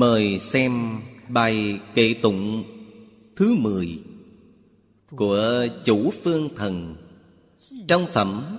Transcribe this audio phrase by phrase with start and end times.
[0.00, 2.64] Mời xem bài kệ tụng
[3.36, 3.98] thứ 10
[5.16, 6.96] Của chủ phương thần
[7.88, 8.58] Trong phẩm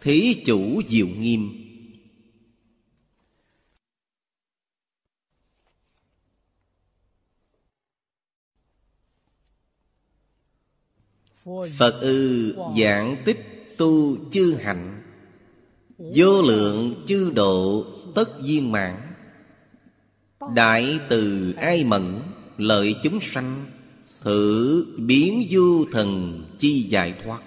[0.00, 1.50] Thí chủ diệu nghiêm
[11.78, 15.02] Phật ư giảng tích tu chư hạnh,
[15.98, 19.13] Vô lượng chư độ tất viên mạng.
[20.52, 22.20] Đại từ ai mẫn,
[22.56, 23.64] lợi chúng sanh,
[24.20, 27.42] Thử biến du thần chi giải thoát.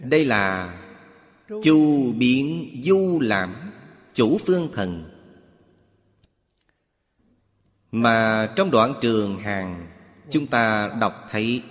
[0.00, 0.78] Đây là
[1.62, 3.54] chu biến du lãm
[4.14, 5.04] chủ phương thần.
[7.92, 9.86] Mà trong đoạn trường hàng
[10.30, 11.62] Chúng ta đọc thấy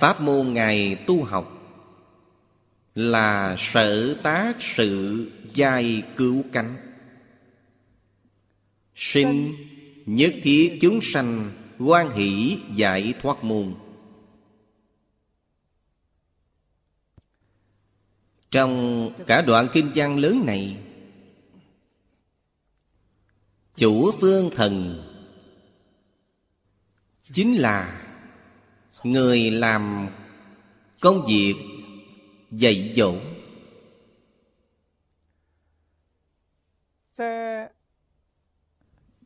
[0.00, 1.51] Pháp môn Ngài tu học
[2.94, 6.76] là sở tác sự giai cứu cánh.
[8.94, 9.54] Sinh
[10.06, 13.74] nhất thiết chúng sanh quan hỷ giải thoát môn.
[18.50, 20.76] Trong cả đoạn kinh văn lớn này,
[23.76, 25.02] Chủ phương thần
[27.32, 28.08] Chính là
[29.02, 30.08] Người làm
[31.00, 31.54] công việc
[32.52, 33.14] dạy dỗ.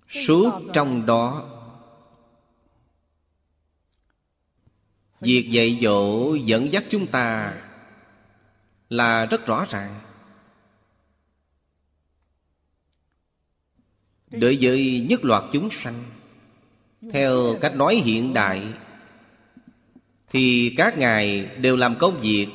[0.08, 1.52] Suốt trong đó.
[5.20, 7.54] Việc dạy dỗ dẫn dắt chúng ta
[8.88, 10.00] Là rất rõ ràng.
[14.30, 16.04] Đối với nhất loạt chúng sanh,
[17.12, 18.62] Theo cách nói hiện đại,
[20.30, 22.48] Thì các ngài đều làm công việc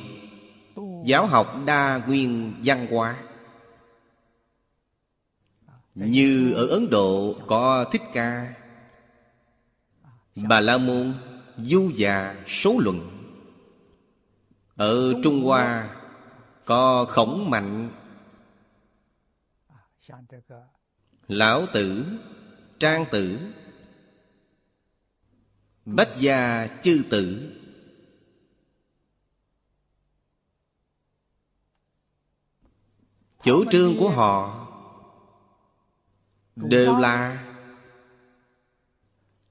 [1.04, 3.22] Giáo học đa nguyên văn hóa.
[5.94, 8.54] Như ở Ấn Độ có Thích Ca,
[10.34, 11.14] Bà La Môn,
[11.58, 13.08] Du già, số luận.
[14.76, 15.88] Ở Trung Hoa
[16.64, 17.90] Có khổng mạnh,
[21.28, 22.04] Lão tử,
[22.78, 23.38] Trang tử,
[25.84, 27.52] Bách gia chư tử.
[33.42, 34.68] Chủ trương của họ
[36.56, 37.48] Đều là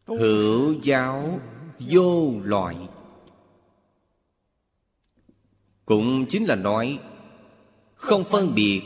[0.05, 1.39] Hữu giáo
[1.79, 2.77] vô loại.
[5.85, 6.99] Cũng chính là nói
[7.95, 8.81] Không phân biệt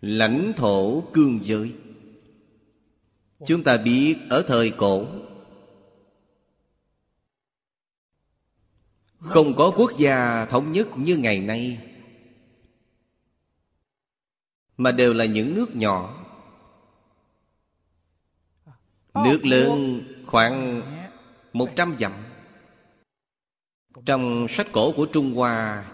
[0.00, 1.74] Lãnh thổ cương giới.
[3.46, 5.06] Chúng ta biết ở thời cổ
[9.18, 11.78] Không có quốc gia thống nhất như ngày nay.
[14.76, 16.24] Mà đều là những nước nhỏ.
[19.14, 20.82] Nước lớn khoảng
[21.52, 22.12] một trăm dặm.
[24.06, 25.84] Trong sách cổ của Trung Hoa,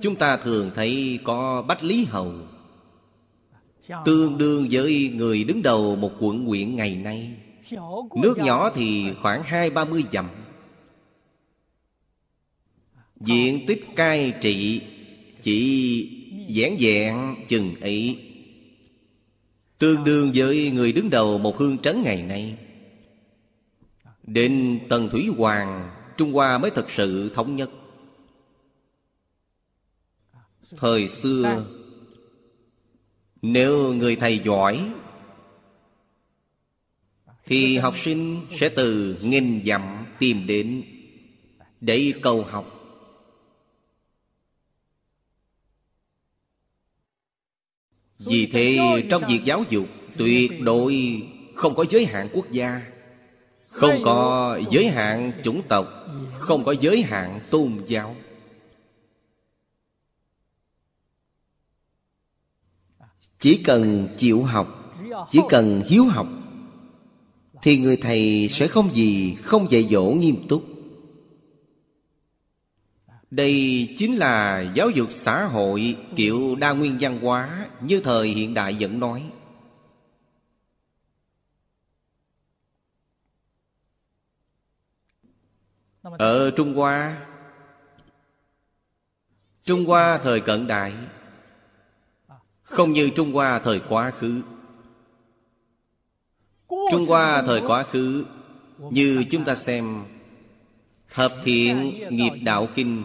[0.00, 2.32] Chúng ta thường thấy có Bách Lý Hầu,
[4.04, 7.36] Tương đương với người đứng đầu một quận huyện ngày nay.
[8.22, 10.28] Nước nhỏ thì khoảng hai ba mươi dặm.
[13.20, 14.82] Diện tích cai trị
[15.42, 18.18] Chỉ giản dạng chừng ấy.
[19.78, 22.56] Tương đương với người đứng đầu một hương trấn ngày nay.
[24.22, 27.70] Đến Tần Thủy Hoàng Trung Hoa mới thật sự thống nhất.
[30.76, 31.66] Thời xưa
[33.42, 34.90] Nếu người thầy giỏi
[37.46, 40.82] Thì học sinh sẽ từ nghìn dặm tìm đến.
[41.80, 42.79] Để cầu học
[48.24, 48.78] Vì thế
[49.10, 49.86] trong việc giáo dục
[50.16, 51.22] Tuyệt đối
[51.54, 52.82] không có giới hạn quốc gia.
[53.68, 55.86] Không có giới hạn chủng tộc
[56.32, 58.16] Không có giới hạn tôn giáo.
[63.40, 64.94] Chỉ cần chịu học
[65.30, 66.26] Chỉ cần hiếu học
[67.62, 70.69] Thì người thầy sẽ không gì Không dạy dỗ nghiêm túc
[73.30, 78.54] đây chính là giáo dục xã hội, kiểu đa nguyên văn hóa, như thời hiện
[78.54, 79.30] đại vẫn nói.
[86.02, 87.26] Ở Trung Hoa
[89.62, 90.94] Trung Hoa thời cận đại,
[92.62, 94.42] Không như Trung Hoa thời quá khứ
[96.68, 98.24] Trung Hoa thời quá khứ,
[98.78, 100.04] Như chúng ta xem
[101.10, 103.04] Thập thiện nghiệp đạo kinh.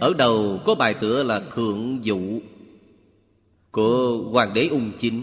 [0.00, 2.40] Ở đầu có bài tựa là Thượng Dụ
[3.70, 5.22] Của Hoàng đế Ung Chính.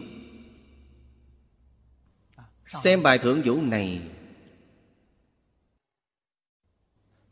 [2.67, 4.01] Xem bài Thượng Dụ này.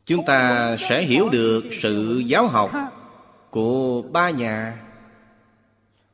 [0.04, 2.70] Chúng ta sẽ hiểu được sự giáo học
[3.50, 4.84] Của ba nhà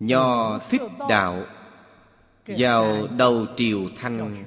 [0.01, 1.47] Nho thích đạo
[2.47, 4.45] Vào đầu triều thanh.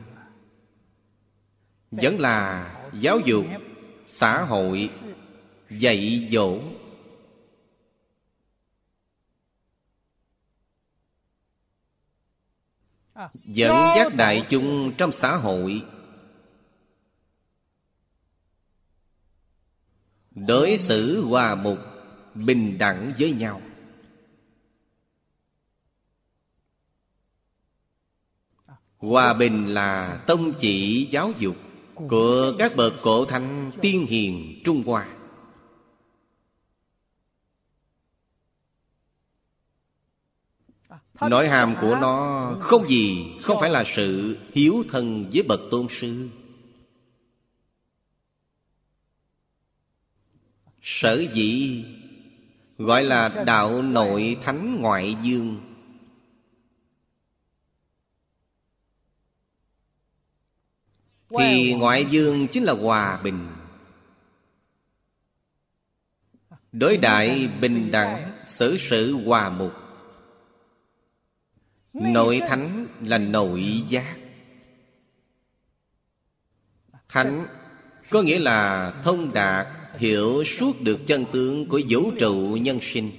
[1.91, 3.45] Vẫn là giáo dục
[4.05, 4.89] Xã hội
[5.69, 6.59] Dạy dỗ.
[13.43, 15.83] Dẫn dắt đại chúng trong xã hội.
[20.31, 21.79] Đối xử hòa mục
[22.33, 23.61] Bình đẳng với nhau.
[28.97, 31.55] Hòa bình là tông chỉ giáo dục
[31.95, 35.07] của các bậc cổ thánh tiên hiền Trung Hoa.
[41.21, 45.87] Nội hàm của nó không gì, Không phải là sự hiếu thân với bậc tôn
[45.89, 46.29] sư.
[50.81, 51.83] Sở dĩ
[52.77, 55.74] Gọi là đạo nội thánh ngoại dương
[61.39, 63.47] Thì ngoại dương chính là hòa bình.
[66.71, 69.73] Đối đại bình đẳng xử sự hòa mục.
[71.93, 74.15] Nội thánh là nội giác.
[77.09, 77.45] Thánh
[78.09, 79.67] có nghĩa là thông đạt
[79.97, 83.11] Hiểu suốt được chân tướng của vũ trụ nhân sinh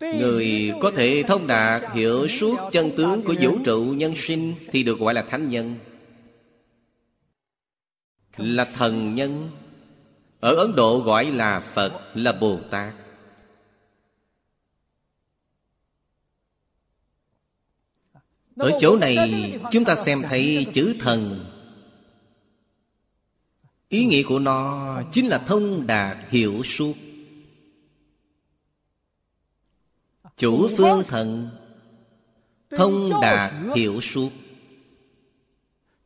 [0.00, 4.82] Người có thể thông đạt hiểu suốt chân tướng của vũ trụ nhân sinh Thì
[4.82, 5.74] được gọi là thánh nhân.
[8.36, 9.50] Là thần nhân.
[10.40, 12.94] Ở Ấn Độ gọi là Phật, Là Bồ Tát.
[18.56, 19.18] Ở chỗ này,
[19.70, 21.44] chúng ta xem thấy chữ thần.
[23.88, 26.94] Ý nghĩa của nó chính là thông đạt hiểu suốt.
[30.38, 31.50] Chủ phương thần
[32.70, 34.30] Thông đạt hiểu suốt.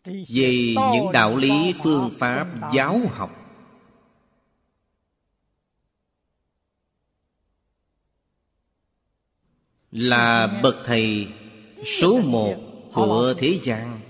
[0.05, 3.31] Về những đạo lý phương pháp giáo học.
[9.93, 11.29] Là bậc thầy
[12.01, 12.57] số một
[12.93, 14.01] của thế gian.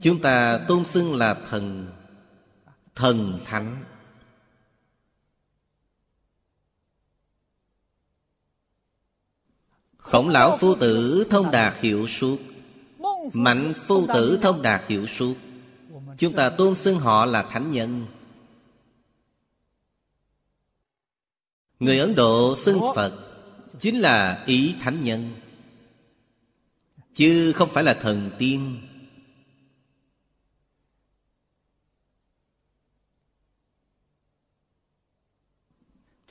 [0.00, 1.92] Chúng ta tôn xưng là thần
[2.94, 3.84] Thần thánh
[10.04, 12.38] Khổng lão phu tử thông đạt hiệu suốt.
[13.32, 15.34] Mạnh phu tử thông đạt hiệu suốt.
[16.18, 18.06] Chúng ta tôn xưng họ là thánh nhân.
[21.80, 23.24] Người Ấn Độ xưng Phật
[23.78, 25.30] Chính là ý thánh nhân.
[27.14, 28.80] Chứ không phải là thần tiên.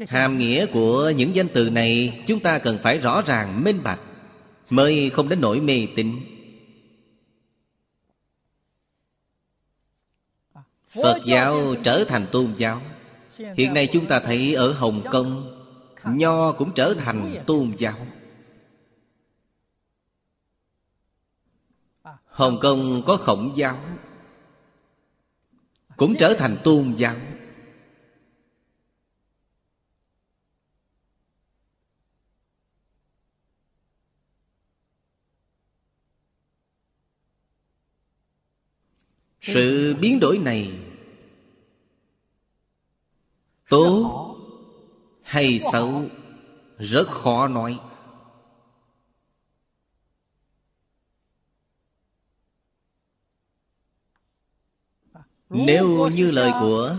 [0.07, 3.99] Hàm nghĩa của những danh từ này Chúng ta cần phải rõ ràng, minh bạch,
[4.69, 6.19] Mới không đến nỗi mê tín.
[10.87, 12.81] Phật giáo trở thành tôn giáo.
[13.37, 15.59] Hiện nay chúng ta thấy ở Hồng Kông,
[16.05, 18.07] Nho cũng trở thành tôn giáo.
[22.25, 23.77] Hồng Kông có khổng giáo,
[25.97, 27.15] Cũng trở thành tôn giáo.
[39.43, 40.71] Sự biến đổi này
[43.69, 44.35] Tốt
[45.21, 46.03] hay xấu
[46.77, 47.79] Rất khó nói.
[55.49, 56.95] Nếu như lời của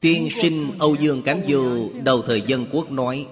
[0.00, 3.26] Tiên sinh Âu Dương cám du Đầu thời dân quốc nói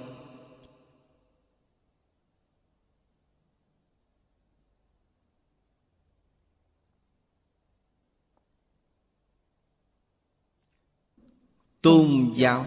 [11.87, 12.67] tôn giáo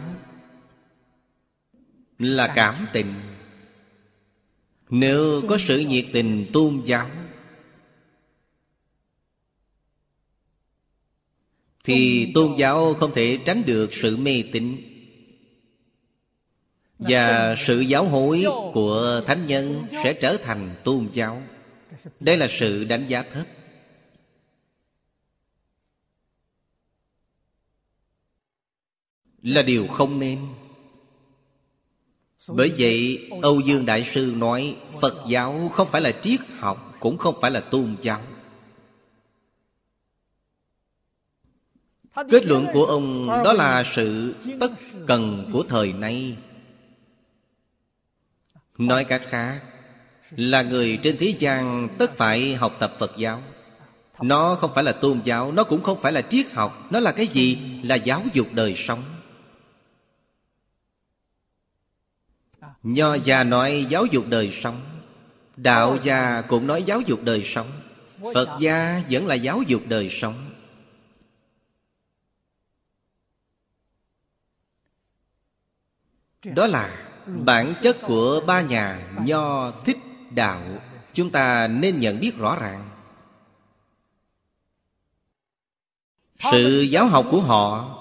[2.20, 3.14] là cảm tình.
[4.90, 7.10] Nếu có sự nhiệt tình tôn giáo,
[11.84, 14.78] Thì tôn giáo không thể tránh được sự mê tín
[17.00, 21.44] Và sự giáo hối của thánh nhân sẽ trở thành tôn giáo.
[22.20, 23.46] Đây là sự đánh giá thấp.
[29.44, 30.40] Là điều không nên.
[32.48, 37.18] Bởi vậy, Âu Dương Đại Sư nói, Phật giáo không phải là triết học, Cũng
[37.18, 38.22] không phải là tôn giáo.
[42.30, 44.72] Kết luận của ông đó là sự tất
[45.08, 46.38] cần của thời nay.
[48.78, 49.62] Nói cách khác,
[50.32, 53.44] Là người trên thế gian tất phải học tập Phật giáo.
[54.22, 57.12] Nó không phải là tôn giáo, Nó cũng không phải là triết học, Nó là
[57.12, 57.58] cái gì?
[57.84, 59.04] Là giáo dục đời sống.
[62.84, 64.82] Nho gia nói giáo dục đời sống.
[65.56, 67.68] Đạo gia cũng nói giáo dục đời sống.
[68.34, 70.50] Phật gia vẫn là giáo dục đời sống.
[76.44, 79.98] Đó là bản chất của ba nhà Nho thích
[80.32, 80.62] đạo.
[81.14, 82.90] Chúng ta nên nhận biết rõ ràng.
[86.52, 87.96] Sự giáo học của họ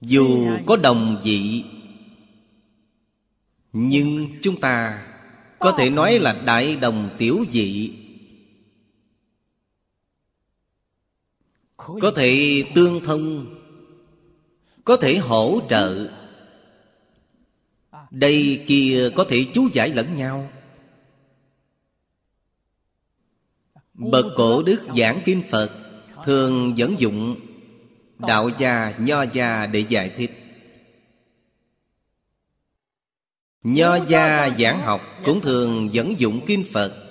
[0.00, 1.64] Dù có đồng vị,
[3.72, 5.06] Nhưng chúng ta
[5.58, 7.92] Có thể nói là đại đồng tiểu dị
[11.76, 13.46] Có thể tương thông
[14.84, 16.10] Có thể hỗ trợ.
[18.10, 20.50] Đây kia có thể chú giải lẫn nhau.
[23.94, 25.70] Bậc cổ đức giảng kinh Phật
[26.24, 27.49] Thường dẫn dụng
[28.26, 30.30] Đạo gia, Nho gia để giải thích.
[33.62, 37.06] Nho gia giảng học cũng thường dẫn dụng kinh Phật.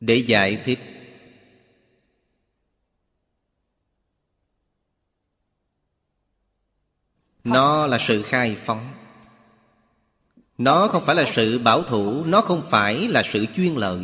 [0.00, 0.78] Để giải thích.
[7.44, 8.92] Nó là sự khai phóng.
[10.58, 14.00] Nó không phải là sự bảo thủ Nó không phải là sự chuyên lợi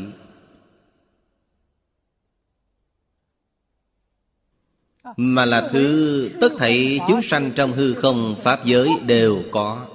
[5.16, 9.86] Mà là thứ tất thảy chúng sanh trong hư không, Pháp giới đều có.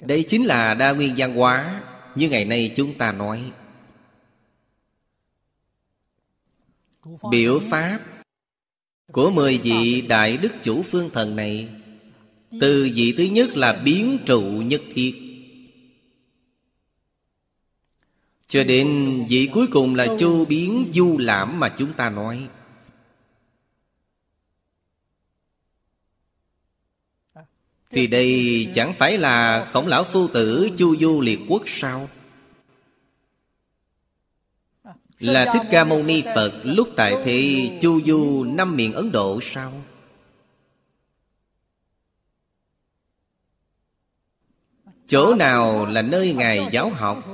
[0.00, 1.82] Đây chính là đa nguyên văn hóa
[2.14, 3.42] Như ngày nay chúng ta nói.
[7.30, 7.98] Biểu pháp
[9.12, 11.68] Của mười vị đại đức chủ phương thần này,
[12.60, 15.20] Từ vị thứ nhất là biến trụ nhất thiết.
[18.48, 22.48] Cho đến vị cuối cùng là chu biến du lãm mà chúng ta nói.
[27.90, 32.08] Thì đây chẳng phải là khổng lão phu tử chu du liệt quốc sao?
[35.18, 39.40] Là Thích Ca Mâu Ni Phật lúc tại thị chu du năm miền Ấn Độ
[39.42, 39.72] sao?
[45.06, 47.24] Chỗ nào là nơi Ngài giáo học?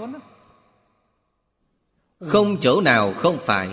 [2.20, 3.68] Không chỗ nào không phải.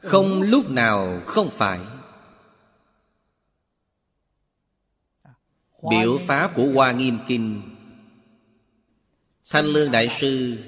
[0.00, 1.80] Không lúc nào không phải.
[5.82, 7.62] Biểu pháp của Hoa Nghiêm Kinh.
[9.50, 10.58] Thanh Lương Đại Sư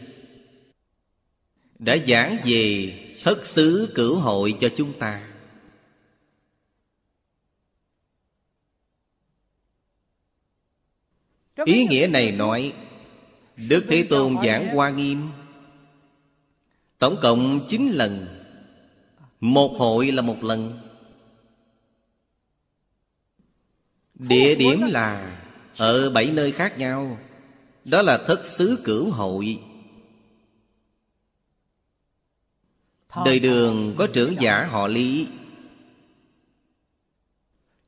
[1.78, 5.28] Đã giảng về thất xứ cửu hội cho chúng ta.
[11.64, 12.72] Ý nghĩa này nói
[13.68, 15.28] Đức Thế Tôn giảng Hoa Nghiêm.
[16.98, 18.26] Tổng cộng 9 lần.
[19.40, 20.87] Một hội là một lần
[24.18, 25.38] Địa điểm là
[25.76, 27.18] Ở bảy nơi khác nhau.
[27.84, 29.60] Đó là thất xứ cửu hội.
[33.24, 35.26] Đời đường có trưởng giả họ Lý.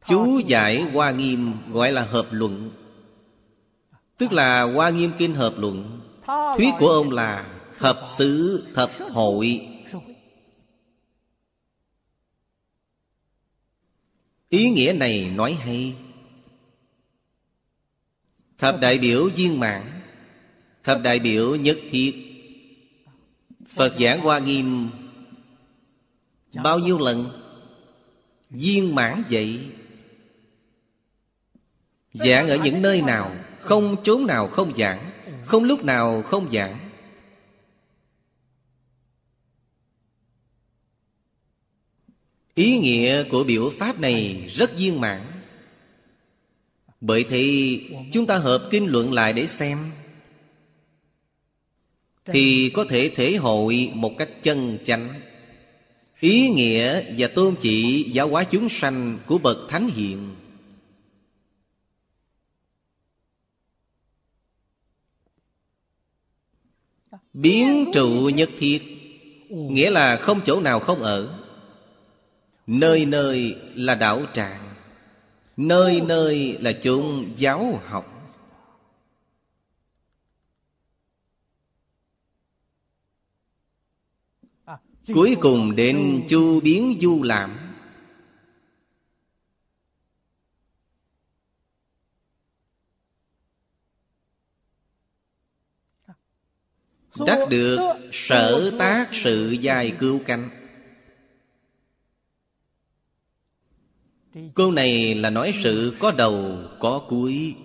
[0.06, 2.70] Chú giải Hoa Nghiêm gọi là hợp luận.
[4.18, 6.00] Tức là Hoa Nghiêm Kinh hợp luận.
[6.58, 9.68] Thuyết của ông là thập xứ thập hội.
[14.48, 15.94] Ý nghĩa này nói hay
[18.60, 19.82] Thập đại biểu viên mãn,
[20.84, 22.14] Thập đại biểu nhất thiết.
[23.68, 24.90] Phật giảng Hoa Nghiêm,
[26.64, 27.30] Bao nhiêu lần
[28.50, 29.60] Viên mãn vậy?
[32.12, 35.10] Giảng ở những nơi nào, Không chốn nào không giảng,
[35.44, 36.90] Không lúc nào không giảng.
[42.54, 45.29] Ý nghĩa của biểu pháp này rất viên mãn.
[47.00, 47.80] Bởi thì
[48.12, 49.90] chúng ta hợp kinh luận lại để xem.
[52.24, 55.20] Thì có thể thể hội một cách chân chánh.
[56.20, 60.34] Ý nghĩa và tôn chỉ giáo hóa chúng sanh của bậc thánh hiện
[67.32, 68.82] biến trụ nhất thiết,
[69.48, 71.38] nghĩa là không chỗ nào không ở.
[72.66, 74.69] Nơi nơi là đạo tràng
[75.56, 78.16] nơi nơi là chốn giáo học.
[85.14, 87.70] Cuối cùng đến chu biến du làm
[97.26, 97.78] Đắc được
[98.12, 100.59] sở tác sự dài cứu canh.
[104.54, 107.56] Câu này là nói sự có đầu, có cuối.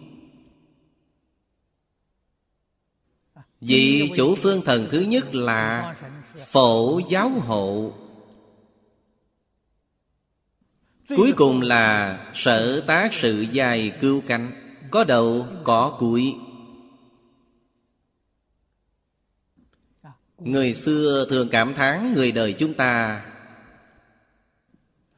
[3.62, 5.96] Vị chủ phương thần thứ nhất là
[6.52, 7.94] Phổ giáo hộ.
[11.10, 14.52] Cuối cùng là sở tác sự dài cưu cánh
[14.92, 16.36] Có đầu, có cuối.
[20.38, 23.26] Người xưa thường cảm thán người đời chúng ta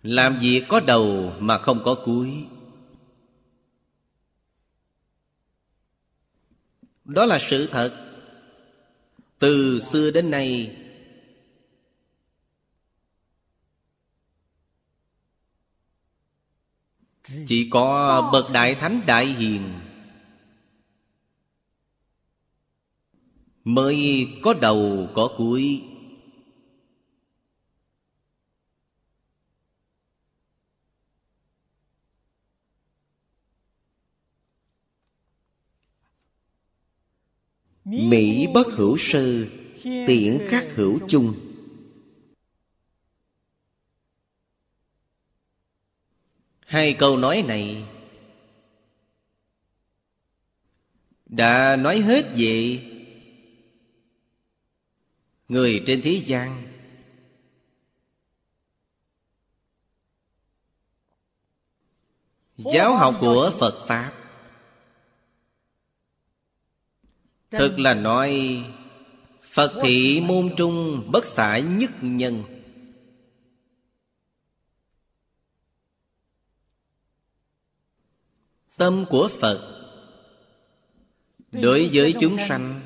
[0.08, 2.46] làm việc có đầu mà không có cuối?
[7.06, 8.14] Đó là sự thật.
[9.40, 10.76] Từ xưa đến nay,
[17.48, 19.80] chỉ có bậc đại thánh đại hiền
[23.64, 25.84] mới có đầu có cuối.
[37.88, 39.48] Mỹ bất hữu sư
[39.84, 41.34] Tiện khắc hữu chung.
[46.60, 47.86] Hai câu nói này
[51.26, 52.80] Đã nói hết về
[55.48, 56.64] Người trên thế gian.
[62.58, 64.17] Giáo học của Phật Pháp
[67.52, 68.64] Thực là nói
[69.44, 72.44] Phật thị môn trung bất xả nhất nhân.
[78.78, 79.74] Tâm của Phật
[81.52, 82.82] Đối với chúng sanh.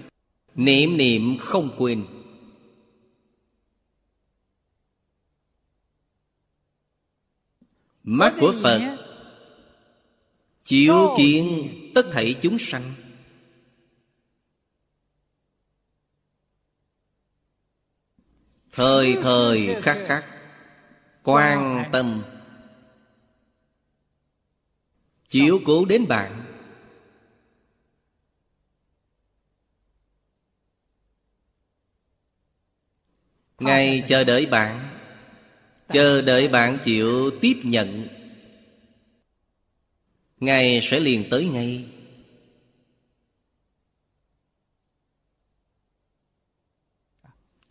[0.56, 2.06] Niệm niệm không quên.
[8.04, 8.98] Mắt của Phật
[10.66, 12.94] Chiếu kiến tất thảy chúng sanh
[18.72, 20.26] Thời thời khắc khắc,
[21.24, 22.24] Quan tâm.
[25.30, 26.44] Chiếu cố đến bạn.
[33.60, 34.88] Ngày chờ đợi bạn.
[35.90, 38.08] Chờ đợi bạn chịu tiếp nhận.
[40.40, 41.86] Ngày sẽ liền tới ngay.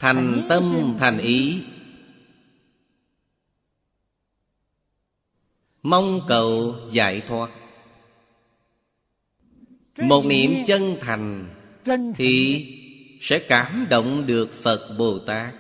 [0.01, 1.63] Thành tâm thành ý.
[5.83, 7.51] Mong cầu giải thoát.
[9.99, 11.49] Một niệm chân thành
[12.17, 12.67] Thì
[13.21, 15.55] sẽ cảm động được Phật Bồ Tát.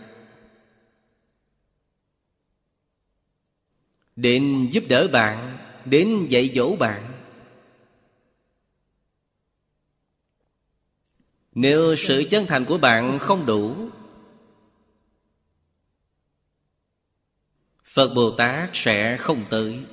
[4.16, 7.12] Đến giúp đỡ bạn Đến dạy dỗ bạn.
[11.54, 13.90] Nếu sự chân thành của bạn không đủ
[17.90, 19.84] Phật Bồ Tát sẽ không tới.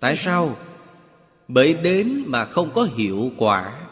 [0.00, 0.56] Tại sao?
[1.48, 3.88] Bởi đến mà không có hiệu quả.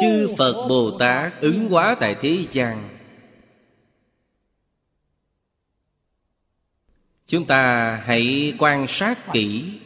[0.00, 2.98] Chư Phật Bồ Tát ứng hóa tại thế gian.
[7.26, 9.78] Chúng ta hãy quan sát kỹ.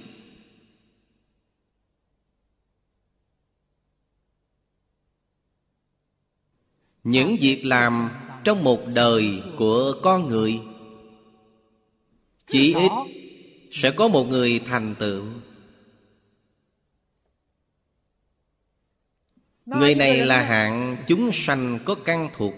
[7.05, 8.11] những việc làm
[8.45, 10.61] trong một đời của con người.
[12.47, 12.91] Chỉ ít
[13.71, 15.25] sẽ có một người thành tựu.
[19.67, 22.55] Người này là hạng chúng sanh có căn thuộc.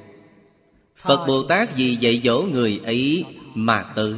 [0.97, 4.15] Phật bồ tát vì dạy dỗ người ấy mà tới.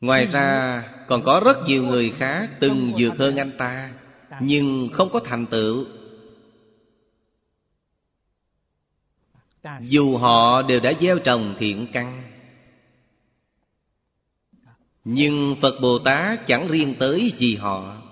[0.00, 3.92] Ngoài ra, còn có rất nhiều người khác từng vượt hơn anh ta.
[4.40, 5.84] Nhưng không có thành tựu.
[9.80, 12.22] Dù họ đều đã gieo trồng thiện căn.
[15.04, 18.02] Nhưng Phật Bồ Tát chẳng riêng tới vì họ,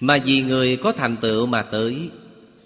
[0.00, 2.10] Mà vì người có thành tựu mà tới.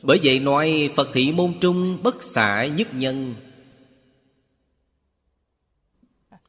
[0.02, 3.34] Bởi vậy nói Phật thị môn trung bất xả nhất nhân.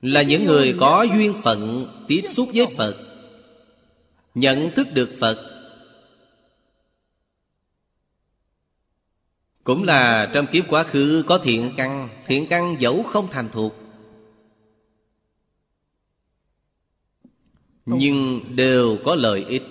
[0.02, 2.96] Là những người có duyên phận tiếp xúc với Phật,
[4.36, 5.59] Nhận thức được Phật
[9.70, 13.76] Cũng là trong kiếp quá khứ có thiện căn Thiện căn dẫu không thành thuộc.
[17.86, 19.64] Nhưng đều có lợi ích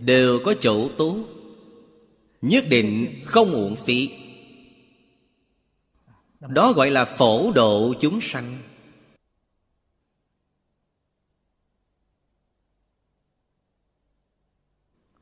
[0.00, 1.24] Đều có chỗ tốt.
[2.42, 4.10] Nhất định không uổng phí.
[6.40, 8.58] Đó gọi là phổ độ chúng sanh.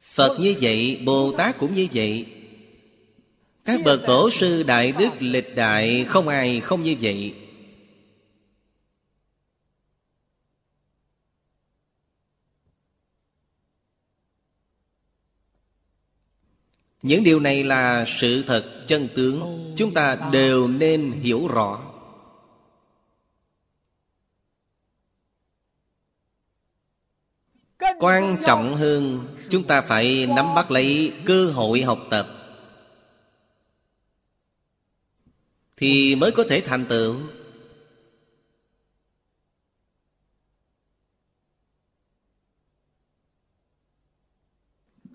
[0.01, 2.36] Phật như vậy, Bồ Tát cũng như vậy
[3.67, 7.35] các bậc tổ sư đại đức lịch đại Không ai không như vậy.
[17.03, 19.73] Những điều này là sự thật chân tướng.
[19.77, 21.93] Chúng ta đều nên hiểu rõ.
[27.99, 32.46] Quan trọng hơn, Chúng ta phải nắm bắt lấy cơ hội học tập.
[35.77, 37.17] Thì mới có thể thành tựu.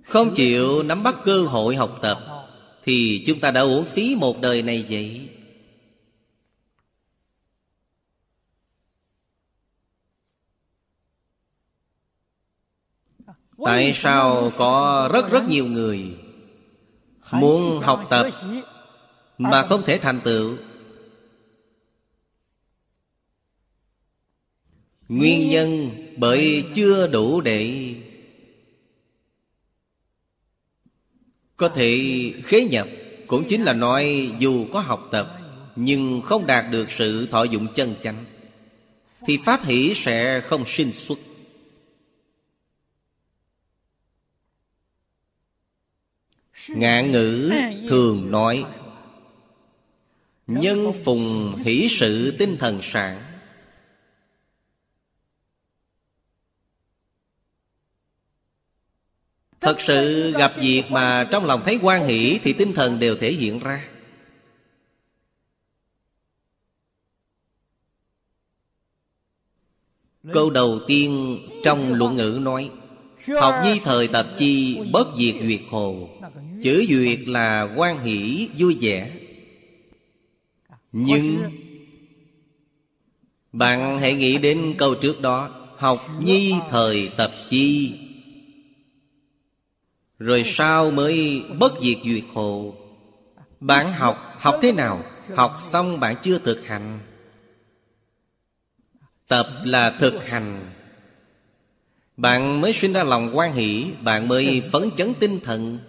[0.04, 2.20] Không chịu nắm bắt cơ hội học tập,
[2.84, 5.30] thì chúng ta đã uổng phí một đời này vậy?
[13.66, 16.18] Tại sao có rất rất nhiều người
[17.32, 18.28] muốn học tập
[19.38, 20.58] mà không thể thành tựu.
[25.08, 27.94] Nguyên nhân bởi chưa đủ để
[31.58, 32.02] có thể
[32.44, 32.88] khế nhập
[33.28, 35.38] cũng chính là nói dù có học tập
[35.76, 38.26] nhưng không đạt được sự thọ dụng chân chánh
[39.28, 41.20] thì pháp hỷ sẽ không sinh xuất.
[46.68, 47.54] Ngạn ngữ
[47.90, 48.66] thường nói
[50.60, 53.24] Nhân phùng hỷ sự tinh thần sản
[59.62, 63.32] Thật sự gặp việc mà trong lòng thấy quan hỷ Thì tinh thần đều thể
[63.32, 63.88] hiện ra.
[70.34, 72.72] Câu đầu tiên trong luận ngữ nói,
[73.42, 76.10] Học nhi thời tập chi bất diệt duyệt hồ.
[76.64, 79.21] Chữ duyệt là quan hỷ vui vẻ
[80.92, 81.52] nhưng
[83.52, 88.00] Bạn hãy nghĩ đến câu trước đó Học nhi thời tập chi.
[90.20, 92.76] Rồi sao mới bất diệt duyệt hồ
[93.60, 95.04] Bạn học, học thế nào?
[95.36, 97.00] Học xong bạn chưa thực hành.
[99.28, 100.72] Tập là thực hành.
[102.18, 105.80] Bạn mới sinh ra lòng quan hỷ Bạn mới phấn chấn tinh thần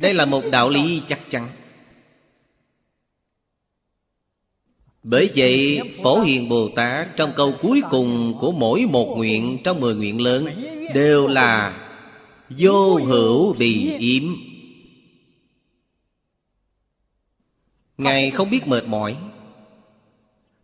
[0.00, 1.48] đây là một đạo lý chắc chắn.
[5.02, 9.80] Bởi vậy, phổ hiền bồ tát trong câu cuối cùng của mỗi một nguyện trong
[9.80, 10.46] mười nguyện lớn
[10.94, 11.80] đều là
[12.50, 14.22] vô hữu bì yếm.
[17.98, 19.16] Ngài không biết mệt mỏi.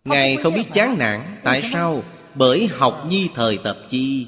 [0.05, 1.40] Ngài không biết chán nản.
[1.44, 2.03] Tại sao?
[2.35, 4.27] Bởi học nhi thời tập chi.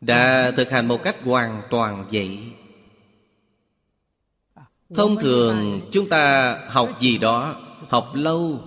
[0.00, 2.38] Đã thực hành một cách hoàn toàn vậy.
[4.94, 7.56] Thông thường, chúng ta học gì đó,
[7.88, 8.60] học lâu,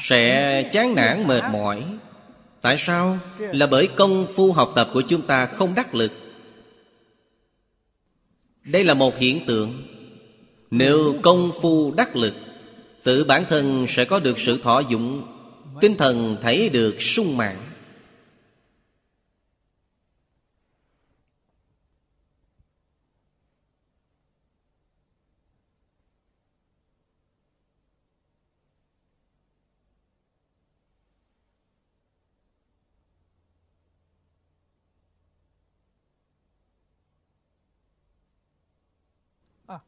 [0.00, 1.84] sẽ chán nản, mệt mỏi.
[2.60, 3.18] Tại sao?
[3.38, 6.12] Là bởi công phu học tập của chúng ta không đắc lực.
[8.64, 9.82] Đây là một hiện tượng.
[10.70, 12.34] Nếu công phu đắc lực,
[13.02, 15.22] tự bản thân sẽ có được sự thọ dụng
[15.80, 17.56] Tinh thần thấy được sung mãn.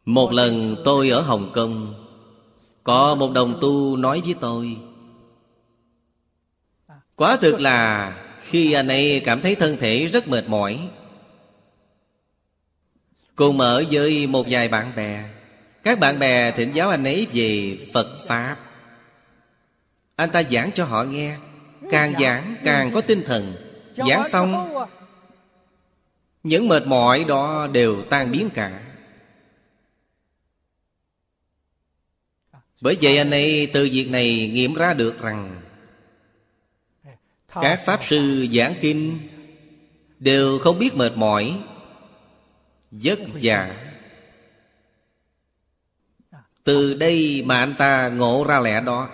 [0.05, 1.95] Một lần tôi ở Hồng Kông,
[2.85, 4.77] Có một đồng tu nói với tôi
[7.23, 10.89] Quả thực là, Khi anh ấy cảm thấy thân thể rất mệt mỏi.
[13.37, 15.25] Cùng ở với một vài bạn bè,
[15.83, 18.57] Các bạn bè thỉnh giáo anh ấy về Phật Pháp.
[20.17, 21.37] Anh ta giảng cho họ nghe,
[21.91, 23.55] Càng giảng càng có tinh thần.
[23.95, 24.75] Giảng xong,
[26.43, 28.83] Những mệt mỏi đó đều tan biến cả.
[32.81, 35.62] Bởi vậy anh ấy từ việc này nghiệm ra được rằng
[37.55, 39.29] các Pháp Sư giảng kinh
[40.19, 41.61] Đều không biết mệt mỏi
[42.91, 43.75] Vất vả.
[46.65, 49.09] Từ đây mà anh ta ngộ ra lẽ đó.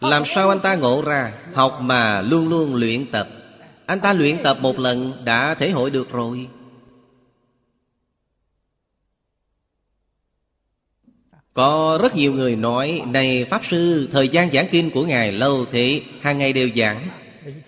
[0.00, 1.32] Làm sao anh ta ngộ ra?
[1.54, 3.28] Học mà luôn luôn luyện tập.
[3.86, 6.48] Anh ta luyện tập một lần đã thể hội được rồi
[11.54, 15.66] Có rất nhiều người nói, Này Pháp Sư, Thời gian giảng kinh của Ngài lâu
[15.72, 17.08] thế, hàng ngày đều giảng.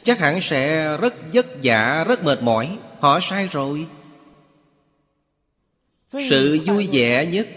[0.03, 2.79] Chắc hẳn sẽ rất vất vả, Rất mệt mỏi.
[3.01, 3.87] Họ sai rồi.
[6.13, 7.49] Sự vui vẻ nhất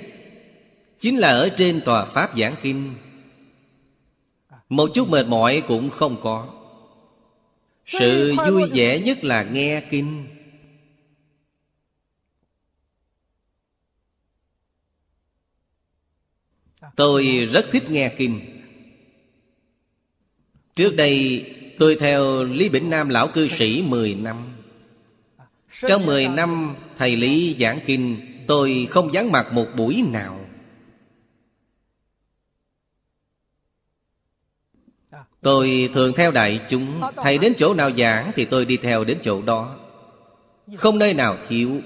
[1.00, 2.94] Chính là ở trên tòa Pháp giảng kinh.
[4.70, 6.48] Một chút mệt mỏi cũng không có.
[7.86, 10.26] Sự vui vẻ nhất là nghe kinh.
[16.98, 18.40] Tôi rất thích nghe kinh.
[20.76, 21.46] Trước đây,
[21.80, 24.38] tôi theo Lý Bỉnh Nam lão cư sĩ 10 năm.
[25.88, 30.46] Trong 10 năm thầy Lý giảng kinh, Tôi không dán mặt một buổi nào.
[35.42, 39.18] Tôi thường theo đại chúng, Thầy đến chỗ nào giảng Thì tôi đi theo đến
[39.22, 39.80] chỗ đó.
[40.76, 41.82] Không nơi nào thiếu.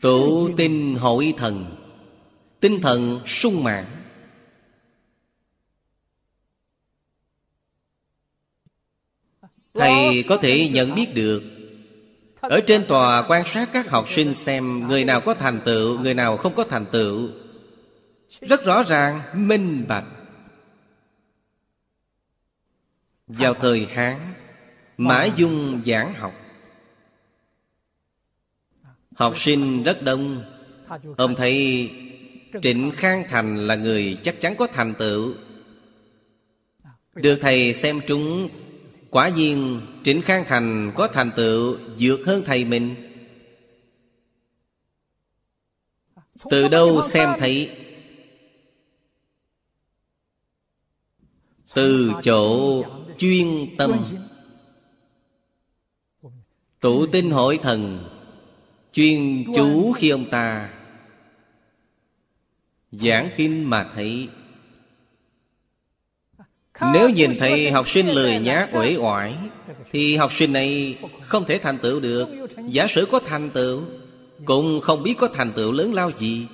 [0.00, 1.83] Tụ tinh hội thần
[2.64, 3.84] Tinh thần sung mãn.
[9.74, 11.42] Thầy có thể nhận biết được,
[12.40, 16.14] Ở trên tòa quan sát các học sinh xem Người nào có thành tựu, Người
[16.14, 17.30] nào không có thành tựu,
[18.40, 20.06] Rất rõ ràng, Minh bạch.
[23.26, 24.34] Vào thời Hán,
[24.96, 26.34] Mã Dung giảng học.
[29.14, 30.42] Học sinh rất đông,
[31.16, 31.90] Ông thấy
[32.62, 35.34] Trịnh Khang Thành là người chắc chắn có thành tựu.
[37.14, 38.48] Được thầy xem trúng
[39.14, 42.94] Quả nhiên Trịnh Khang Thành có thành tựu vượt hơn thầy mình.
[46.50, 47.70] Từ đâu xem thấy?
[51.74, 52.82] Từ chỗ
[53.18, 54.04] chuyên tâm.
[56.80, 58.08] Tụ tinh hội thần,
[58.92, 60.73] Chuyên chú khi ông ta.
[63.00, 64.28] Giảng kinh mà thấy.
[66.92, 69.36] Nếu nhìn thấy học sinh lười nhác uể oải
[69.92, 72.28] Thì học sinh này không thể thành tựu được.
[72.68, 73.82] Giả sử có thành tựu
[74.44, 76.46] Cũng không biết có thành tựu lớn lao gì.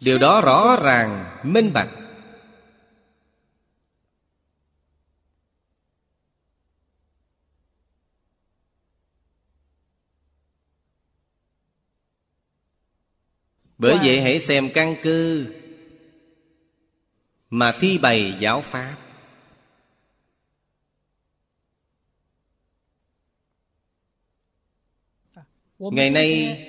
[0.00, 1.88] Điều đó rõ ràng, minh bạch.
[13.78, 15.44] Bởi vậy hãy xem căn cơ
[17.50, 18.96] Mà thi bày giáo Pháp.
[25.78, 26.60] Ngày nay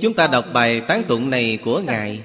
[0.00, 2.22] Chúng ta đọc bài tán tụng này của Ngài.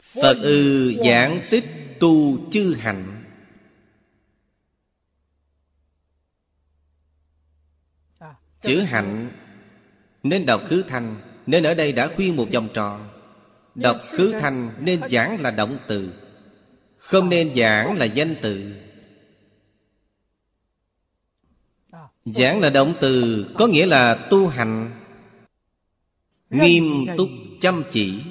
[0.00, 1.64] Phật ư giảng tích
[2.00, 3.24] tu chư hạnh
[8.60, 9.41] Chữ hạnh
[10.22, 13.08] nên đọc khứ thanh Nên ở đây đã khuyên một vòng tròn.
[13.74, 16.12] Đọc khứ thanh nên giảng là động từ.
[16.98, 18.74] Không nên giảng là danh từ.
[22.24, 24.90] Giảng là động từ Có nghĩa là tu hành.
[26.50, 26.84] Nghiêm
[27.16, 27.28] túc
[27.60, 28.22] chăm chỉ.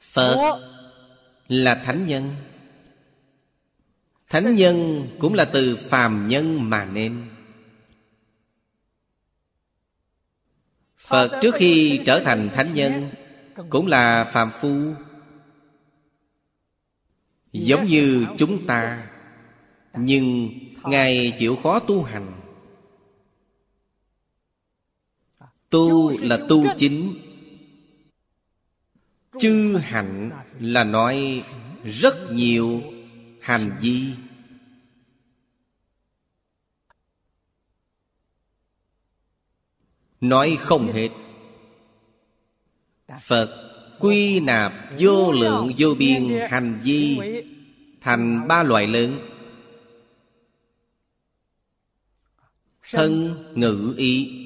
[0.00, 0.60] Phật
[1.48, 2.34] là thánh nhân
[4.28, 7.26] Thánh nhân cũng là từ phàm nhân mà nên.
[10.98, 13.10] Phật trước khi trở thành thánh nhân
[13.70, 14.94] Cũng là phàm phu,
[17.52, 19.10] Giống như chúng ta,
[19.94, 20.50] Nhưng
[20.82, 22.32] Ngài chịu khó tu hành.
[25.70, 27.14] Tu là tu chính,
[29.40, 31.44] chư hạnh là nói
[31.84, 32.82] rất nhiều
[33.48, 34.06] hành vi.
[40.20, 41.08] Nói không hết.
[43.20, 43.48] Phật
[43.98, 47.18] quy nạp vô lượng vô biên hành vi
[48.00, 49.18] thành ba loại lớn.
[52.90, 54.44] Thân, ngữ, ý.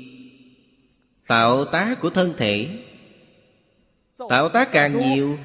[1.26, 2.84] Tạo tác của thân thể.
[4.28, 5.38] Tạo tác càng nhiều,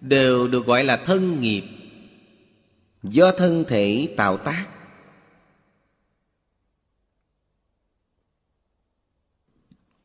[0.00, 1.75] đều được gọi là thân nghiệp
[3.02, 4.66] do thân thể tạo tác.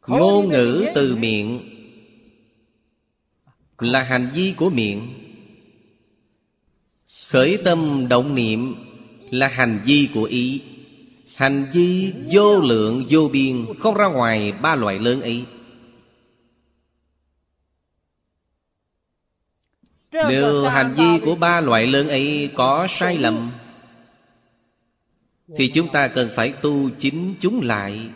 [0.07, 1.59] Ngôn ngữ từ miệng
[3.79, 5.07] là hành vi của miệng.
[7.29, 8.75] Khởi tâm động niệm
[9.31, 10.61] là hành vi của ý.
[11.35, 15.45] Hành vi vô lượng vô biên không ra ngoài ba loại lớn ấy
[20.11, 23.51] nếu hành vi của ba loại lớn ấy có sai lầm
[25.57, 28.09] thì chúng ta cần phải tu chính chúng lại.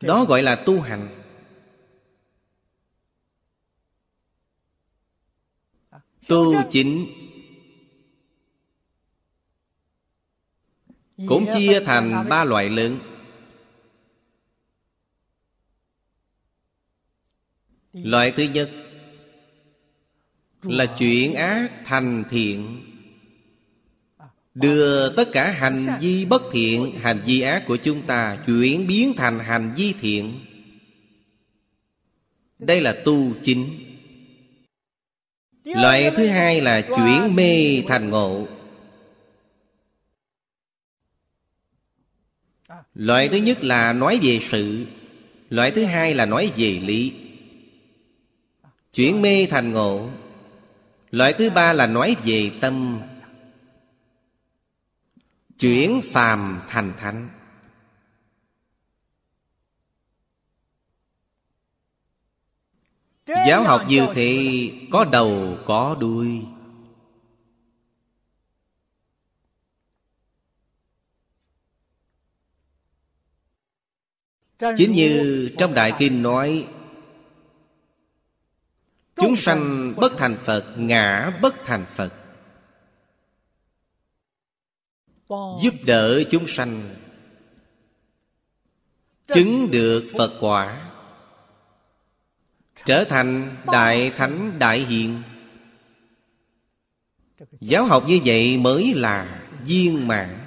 [0.00, 1.08] Đó gọi là tu hành.
[6.28, 7.06] Tu chính.
[11.28, 12.98] Cũng chia thành ba loại lớn.
[17.92, 18.70] Loại thứ nhất
[20.64, 22.80] là chuyển ác thành thiện.
[24.54, 29.14] Đưa tất cả hành vi bất thiện, hành vi ác của chúng ta chuyển biến
[29.16, 30.40] thành hành vi thiện.
[32.58, 33.66] Đây là tu chính.
[35.64, 38.46] Loại thứ hai là chuyển mê thành ngộ.
[42.94, 44.86] Loại thứ nhất là nói về sự.
[45.50, 47.12] Loại thứ hai là nói về lý.
[48.92, 50.10] Chuyển mê thành ngộ
[51.14, 53.00] loại thứ ba là nói về tâm.
[55.58, 57.28] Chuyển phàm thành thánh.
[63.26, 66.44] Giáo học như thế, có đầu, có đuôi.
[74.76, 76.66] Chính như trong đại kinh nói
[79.16, 82.12] chúng sanh bất thành phật, ngã bất thành phật.
[85.62, 86.94] Giúp đỡ chúng sanh.
[89.26, 90.90] Chứng được phật quả.
[92.84, 95.22] Trở thành đại thánh đại hiện
[97.60, 100.38] giáo học như vậy mới là viên mãn.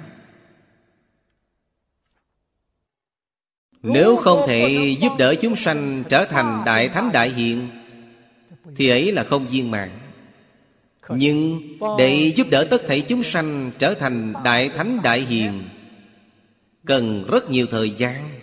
[3.82, 7.77] Nếu không thể giúp đỡ chúng sanh trở thành đại thánh đại hiện
[8.78, 9.98] thì ấy là không viên mạng.
[11.08, 11.62] nhưng
[11.98, 15.62] để giúp đỡ tất thảy chúng sanh trở thành đại thánh đại hiền,
[16.86, 18.40] cần rất nhiều thời gian.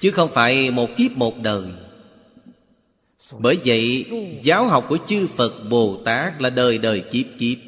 [0.00, 1.64] Chứ không phải một kiếp một đời.
[3.38, 4.06] Bởi vậy,
[4.42, 7.58] giáo học của chư phật bồ tát là đời đời kiếp kiếp.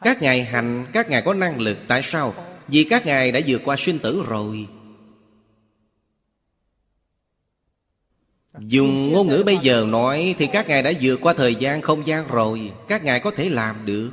[0.00, 2.34] Các ngài hành, các ngài có năng lực, tại sao?
[2.68, 4.66] Vì các ngài đã vượt qua sinh tử rồi.
[8.58, 12.06] Dùng ngôn ngữ bây giờ nói Thì các ngài đã vượt qua thời gian không
[12.06, 12.72] gian rồi.
[12.88, 14.10] Các ngài có thể làm được.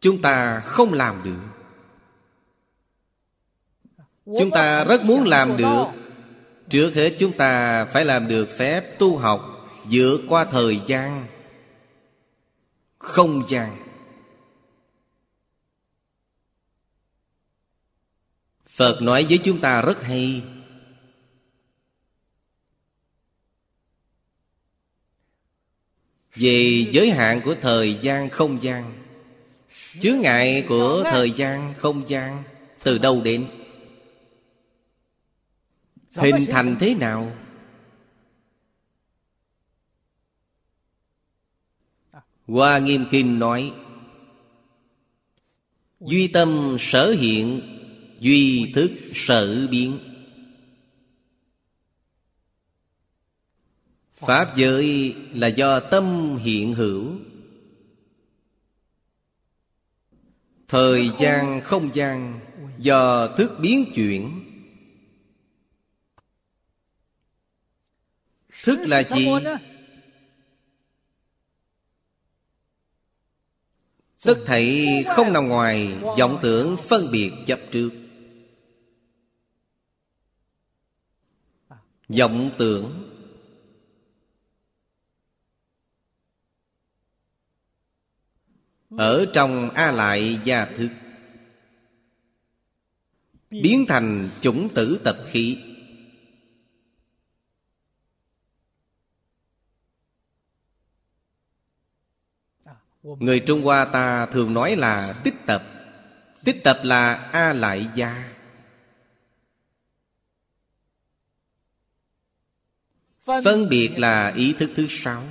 [0.00, 1.40] Chúng ta không làm được.
[4.24, 5.84] Chúng ta rất muốn làm được.
[6.70, 11.26] Trước hết chúng ta phải làm được phép tu học Vượt qua thời gian
[12.98, 13.76] Không gian.
[18.68, 20.42] Phật nói với chúng ta rất hay
[26.38, 28.92] Về giới hạn của thời gian không gian.
[30.00, 32.42] Chướng ngại của thời gian không gian
[32.82, 33.46] Từ đâu đến?
[36.14, 37.32] Hình thành thế nào?
[42.46, 43.72] Hoa Nghiêm Kinh nói,
[46.00, 47.60] Duy tâm sở hiện,
[48.20, 50.07] Duy thức sở biến.
[54.18, 57.16] Pháp giới là do tâm hiện hữu.
[60.68, 62.40] Thời gian không gian
[62.78, 64.44] Do thức biến chuyển.
[68.64, 69.28] Thức là gì?
[74.22, 77.90] Tất thảy không nằm ngoài vọng tưởng phân biệt chấp trước.
[82.08, 83.07] Vọng tưởng
[88.90, 90.88] ở trong a lại gia thức,
[93.50, 95.58] biến thành chủng tử tập khí.
[103.02, 105.62] Người trung hoa ta thường nói là tích tập.
[106.44, 108.34] Tích tập là a lại gia.
[113.44, 115.24] Phân biệt là ý thức thứ sáu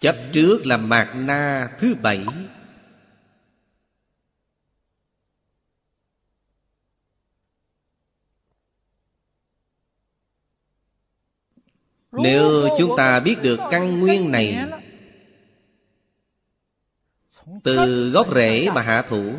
[0.00, 2.26] chấp trước là mạt na thứ bảy.
[12.12, 14.68] Nếu chúng ta biết được căn nguyên này
[17.64, 19.34] Từ gốc rễ mà hạ thủ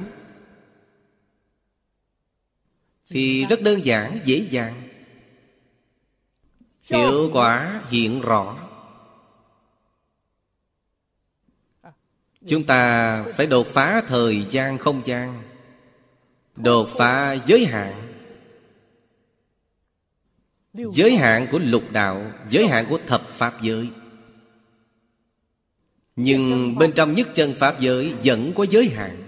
[3.10, 4.82] Thì rất đơn giản, dễ dàng.
[6.82, 8.59] Hiệu quả hiện rõ.
[12.50, 15.42] Chúng ta phải đột phá thời gian không gian,
[16.56, 18.14] Đột phá giới hạn.
[20.74, 23.90] Giới hạn của lục đạo, Giới hạn của thập pháp giới.
[26.16, 29.24] Nhưng bên trong nhất chân pháp giới Vẫn có giới hạn.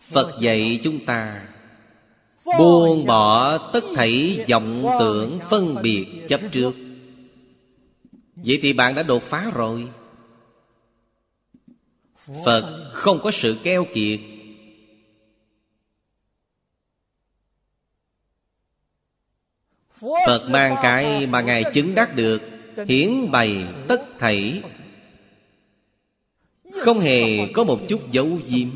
[0.00, 1.51] Phật dạy chúng ta
[2.44, 6.74] Buông bỏ tất thảy vọng tưởng phân biệt chấp trước.
[8.36, 9.88] Vậy thì bạn đã đột phá rồi.
[12.44, 14.20] Phật không có sự keo kiệt.
[20.26, 22.42] Phật mang cái mà Ngài chứng đắc được
[22.88, 24.62] Hiển bày tất thảy.
[26.72, 28.68] Không hề có một chút dấu diêm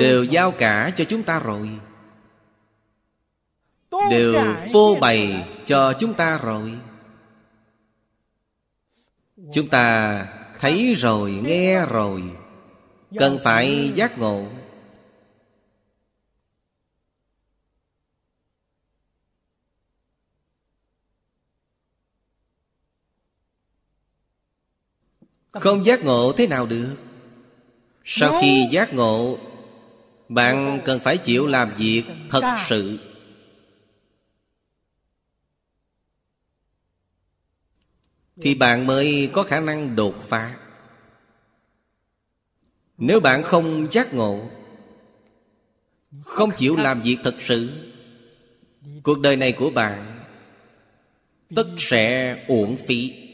[0.00, 1.70] Đều giao cả cho chúng ta rồi.
[4.10, 4.34] Đều
[4.72, 6.78] phô bày cho chúng ta rồi.
[9.52, 10.26] Chúng ta
[10.60, 12.22] thấy rồi, nghe rồi.
[13.18, 14.46] Cần phải giác ngộ.
[25.52, 26.96] Không giác ngộ thế nào được?
[28.04, 29.38] Sau khi giác ngộ
[30.30, 32.98] Bạn cần phải chịu làm việc thật sự.
[38.42, 40.56] Thì bạn mới có khả năng đột phá.
[43.00, 44.50] Nếu bạn không giác ngộ
[46.24, 47.70] Không chịu làm việc thật sự
[49.02, 50.24] Cuộc đời này của bạn
[51.54, 53.29] Tất sẽ uổng phí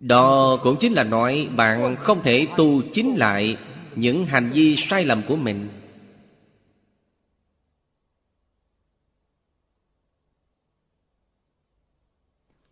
[0.00, 3.56] Đó cũng chính là nói bạn không thể tu chính lại
[3.94, 5.68] những hành vi sai lầm của mình.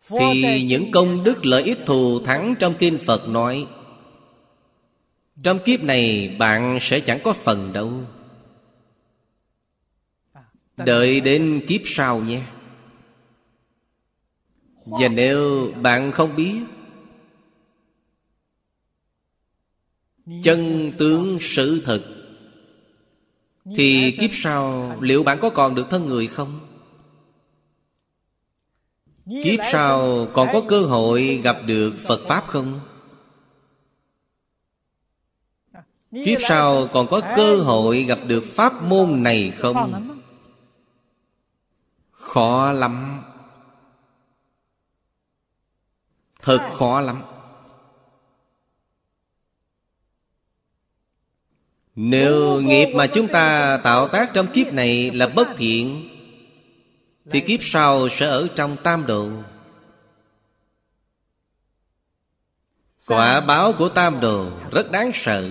[0.09, 3.67] Thì những công đức lợi ích thù thắng trong kinh Phật nói,
[5.43, 7.93] Trong kiếp này bạn sẽ chẳng có phần đâu.
[10.77, 12.43] Đợi đến kiếp sau nhé.
[14.85, 16.61] Và nếu bạn không biết
[20.43, 22.03] Chân tướng sự thật.
[23.77, 26.61] Thì kiếp sau liệu bạn có còn được thân người không?
[29.27, 32.81] Kiếp sau còn có cơ hội gặp được Phật Pháp không?
[36.25, 40.11] Kiếp sau còn có cơ hội gặp được Pháp môn này không?
[42.11, 43.23] Khó lắm
[46.43, 47.23] Thật khó lắm
[51.95, 56.09] Nếu nghiệp mà chúng ta tạo tác trong kiếp này là bất thiện,
[57.31, 59.29] thì kiếp sau sẽ ở trong tam độ
[63.07, 65.49] Quả báo của tam đồ rất đáng sợ.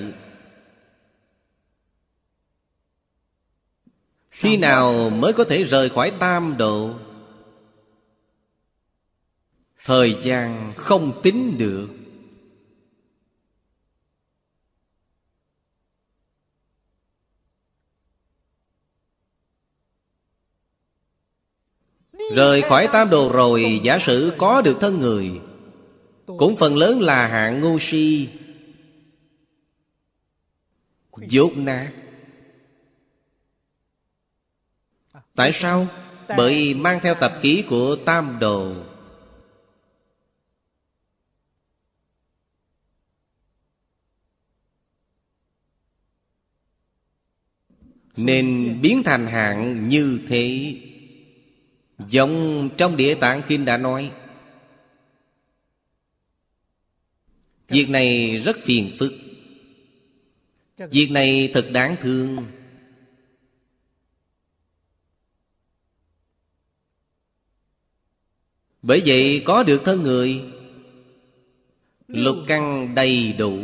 [4.29, 6.93] Khi nào mới có thể rời khỏi tam độ
[9.85, 11.87] Thời gian không tính được.
[22.35, 25.41] Rời khỏi tam đồ rồi, Giả sử có được thân người,
[26.25, 28.29] Cũng phần lớn là hạng ngu si.
[31.17, 31.91] Dốt nát
[35.35, 35.87] Tại sao?
[36.37, 38.73] Bởi mang theo tập khí của tam đồ.
[48.17, 50.75] Nên biến thành hạng như thế.
[52.09, 54.11] Giống trong Địa Tạng Kinh đã nói,
[57.73, 59.13] Việc này rất phiền phức.
[60.77, 62.45] Việc này thật đáng thương.
[68.81, 70.43] Bởi vậy có được thân người,
[72.07, 73.63] Lục căn đầy đủ.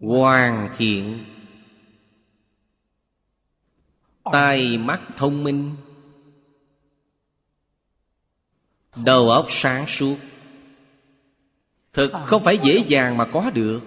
[0.00, 1.24] Hoàn thiện.
[4.32, 5.70] Tai mắt thông minh.
[9.04, 10.16] Đầu óc sáng suốt.
[11.92, 13.80] Thực không phải dễ dàng mà có được.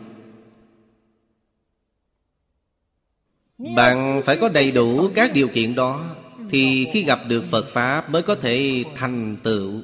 [3.75, 6.15] Bạn phải có đầy đủ các điều kiện đó
[6.49, 9.81] Thì khi gặp được Phật Pháp mới có thể thành tựu.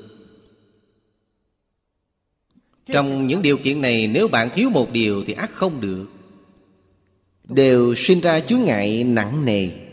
[2.86, 6.06] Trong những điều kiện này nếu bạn thiếu một điều thì ắt không được.
[7.44, 9.87] Đều sinh ra chướng ngại nặng nề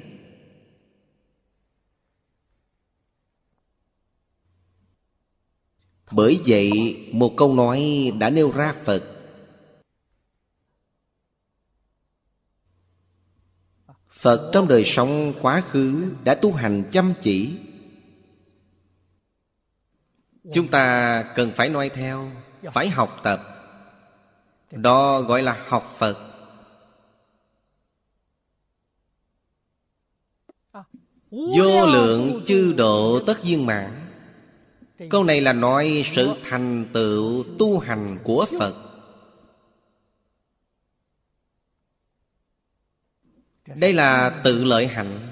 [6.17, 9.05] Bởi vậy, một câu nói đã nêu ra Phật.
[14.11, 17.57] Phật trong đời sống quá khứ đã tu hành chăm chỉ.
[20.53, 22.31] Chúng ta cần phải noi theo,
[22.73, 23.41] Phải học tập.
[24.71, 26.19] Đó gọi là học Phật.
[31.31, 34.04] Vô lượng chư độ tất viên mạng.
[35.11, 38.77] Câu này là nói sự thành tựu tu hành của Phật.
[43.67, 45.31] Đây là tự lợi hạnh.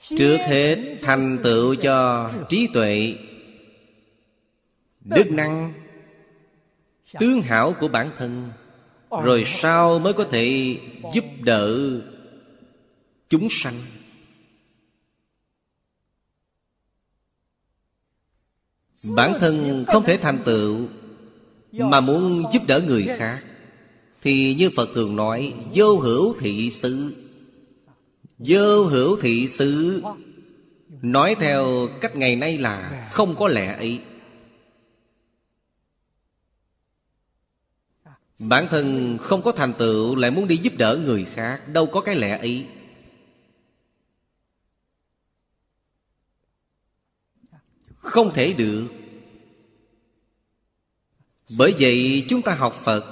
[0.00, 3.16] Trước hết thành tựu cho trí tuệ
[5.00, 5.72] Đức năng
[7.18, 8.50] Tướng hảo của bản thân
[9.08, 9.22] Ờ.
[9.22, 10.76] rồi sau mới có thể
[11.14, 11.78] giúp đỡ
[13.28, 13.74] chúng sanh?
[19.14, 20.78] Bản thân không thể thành tựu
[21.72, 23.40] Mà muốn giúp đỡ người khác,
[24.22, 27.14] Thì như Phật thường nói, Vô hữu thị sự
[28.38, 30.02] Vô hữu thị sự
[31.02, 33.98] Nói theo cách ngày nay là Không có lẽ ấy.
[38.38, 42.00] Bản thân không có thành tựu, Lại muốn đi giúp đỡ người khác, Đâu có
[42.00, 42.66] cái lẽ ấy.
[47.96, 48.88] Không thể được.
[51.58, 53.04] Bởi vậy chúng ta học Phật,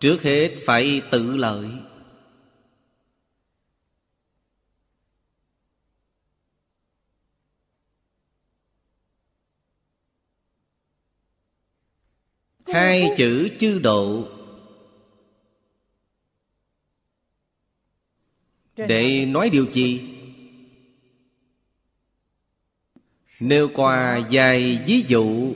[0.00, 1.66] Trước hết phải tự lợi.
[12.72, 14.28] Hai chữ chư độ.
[18.76, 20.08] Để nói điều gì?
[23.40, 25.54] Nêu qua vài ví dụ.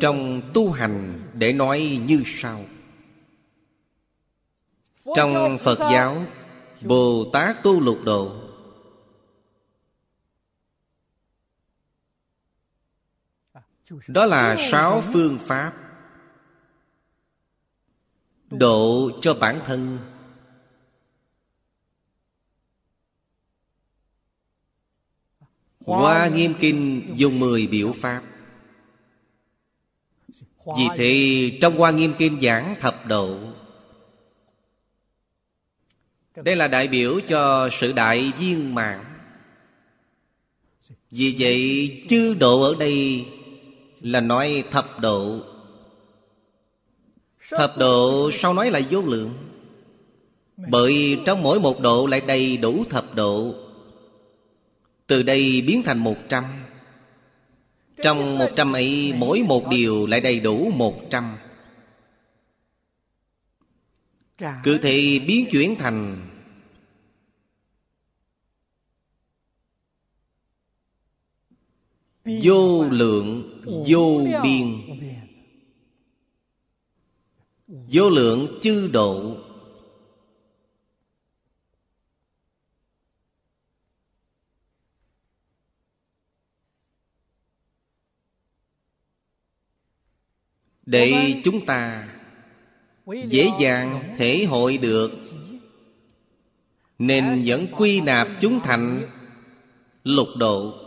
[0.00, 2.64] Trong tu hành để nói như sau.
[5.16, 6.24] Trong Phật giáo
[6.82, 8.45] Bồ Tát tu lục độ
[14.08, 15.72] Đó là sáu phương pháp.
[18.50, 19.98] Độ cho bản thân.
[25.80, 28.22] Hoa Nghiêm Kinh dùng mười biểu pháp.
[30.78, 33.38] Vì thế, trong Hoa Nghiêm Kinh giảng thập độ,
[36.34, 39.04] Đây là đại biểu cho sự đại viên mạng
[41.10, 43.26] Vì vậy, chư độ ở đây
[44.00, 45.40] là nói thập độ.
[47.50, 49.34] Thập độ sau nói là vô lượng?
[50.56, 53.54] Bởi trong mỗi một độ lại đầy đủ thập độ.
[55.06, 56.44] Từ đây biến thành một trăm.
[58.02, 61.36] Trong một trăm ấy, mỗi một điều lại đầy đủ một trăm.
[64.38, 66.25] Cứ thì biến chuyển thành
[72.42, 74.74] Vô lượng, vô biên.
[77.68, 79.36] Vô lượng chư độ.
[90.86, 92.08] Để chúng ta
[93.06, 95.12] Dễ dàng thể hội được,
[96.98, 99.08] Nên vẫn quy nạp chúng thành
[100.04, 100.85] Lục độ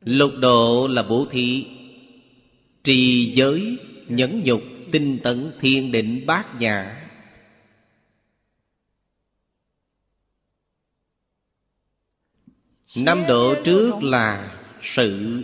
[0.00, 1.66] lục độ là bố thí.
[2.84, 3.78] Trì giới,
[4.08, 7.06] nhẫn nhục, tinh tấn, thiên định, bát nhã.
[12.96, 15.42] Năm độ trước là sự.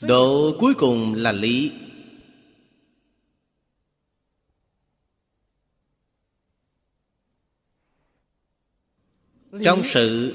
[0.00, 1.72] Độ cuối cùng là lý.
[9.64, 10.34] Trong sự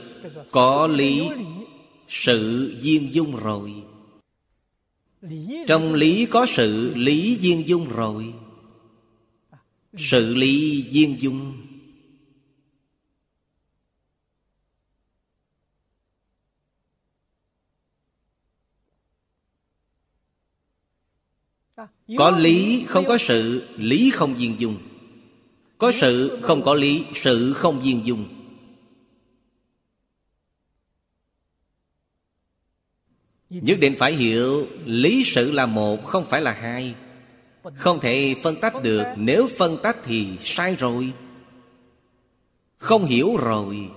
[0.51, 1.30] có lý
[2.08, 3.74] sự duyên dung rồi.
[5.68, 8.34] Trong lý có sự lý duyên dung rồi.
[9.97, 11.53] Sự lý duyên dung.
[22.18, 24.78] Có lý không có sự lý không duyên dung.
[25.78, 27.03] Có sự không có lý.
[27.16, 28.36] sự không duyên dung
[33.49, 36.95] nhất định phải hiểu lý sự là một không phải là hai.
[37.75, 41.13] Không thể phân tách được nếu phân tách thì sai rồi.
[42.77, 43.89] Không hiểu rồi.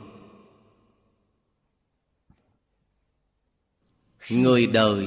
[4.31, 5.07] Người đời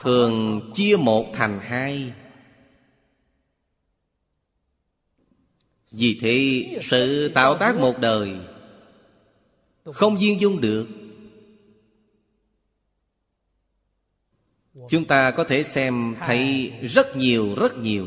[0.00, 2.12] thường chia một thành hai.
[5.90, 8.36] Vì thế sự tạo tác một đời
[9.84, 10.88] không duyên dung được
[14.88, 18.06] chúng ta có thể xem thấy rất nhiều rất nhiều.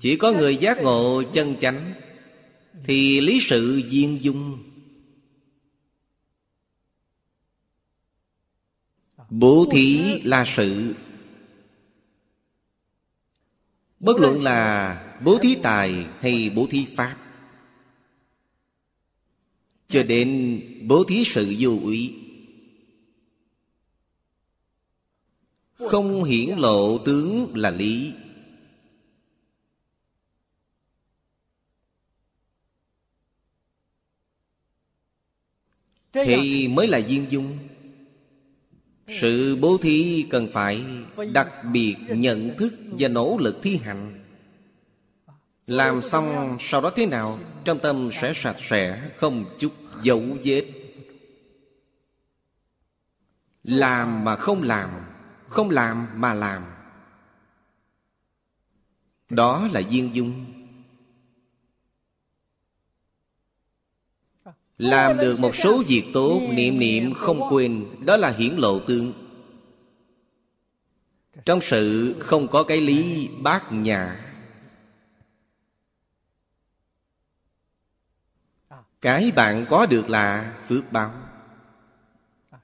[0.00, 1.94] Chỉ có người giác ngộ chân chánh
[2.84, 4.58] thì lý sự viên dung.
[9.30, 10.94] Bố thí là sự.
[14.00, 14.94] Bất luận là
[15.24, 17.16] bố thí tài hay bố thí pháp.
[19.88, 22.17] Cho đến bố thí sự vô úy
[25.78, 28.14] Không hiển lộ tướng là lý.
[36.12, 37.58] Thì mới là duyên dung.
[39.08, 40.84] Sự bố thí cần phải
[41.32, 44.24] đặc biệt nhận thức và nỗ lực thi hành.
[45.66, 49.72] Làm xong sau đó thế nào Trong tâm sẽ sạch sẽ Không chút
[50.02, 50.64] dấu vết.
[53.62, 54.90] Làm mà không làm
[55.48, 56.64] không làm mà làm.
[59.30, 60.44] Đó là viên dung.
[64.78, 69.12] Làm được một số việc tốt niệm niệm không quên đó là hiển lộ tương.
[71.44, 74.24] Trong sự không có cái lý bát nhà,
[79.00, 81.14] cái bạn có được là phước báo.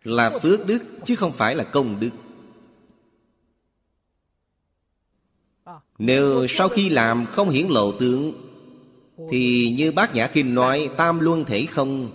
[0.03, 2.11] Là phước đức chứ không phải là công đức.
[5.99, 8.33] Nếu sau khi làm không hiển lộ tướng,
[9.31, 12.11] Thì như bác Nhã Kinh nói, Tam luân thể không.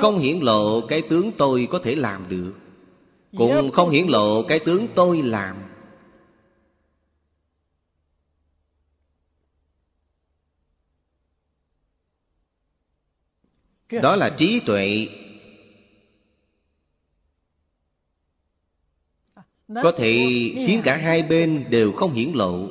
[0.00, 2.52] Không hiển lộ cái tướng tôi có thể làm được,
[3.36, 5.56] Cũng không hiển lộ cái tướng tôi làm.
[14.02, 15.08] Đó là trí tuệ.
[19.68, 20.12] Có thể
[20.66, 22.68] khiến cả hai bên đều không hiển lộ.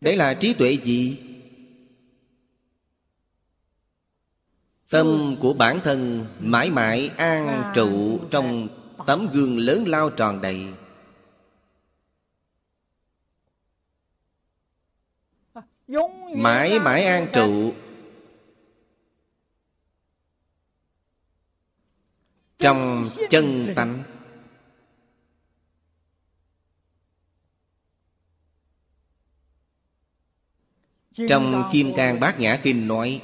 [0.00, 1.18] Đấy là trí tuệ gì?
[4.90, 8.68] Tâm của bản thân mãi mãi an trụ trong
[9.06, 10.66] tấm gương lớn lao tròn đầy.
[16.36, 17.72] Mãi mãi an trụ.
[22.60, 24.02] trong chân tánh
[31.14, 33.22] Trong Kim Cang Bát Nhã Kinh nói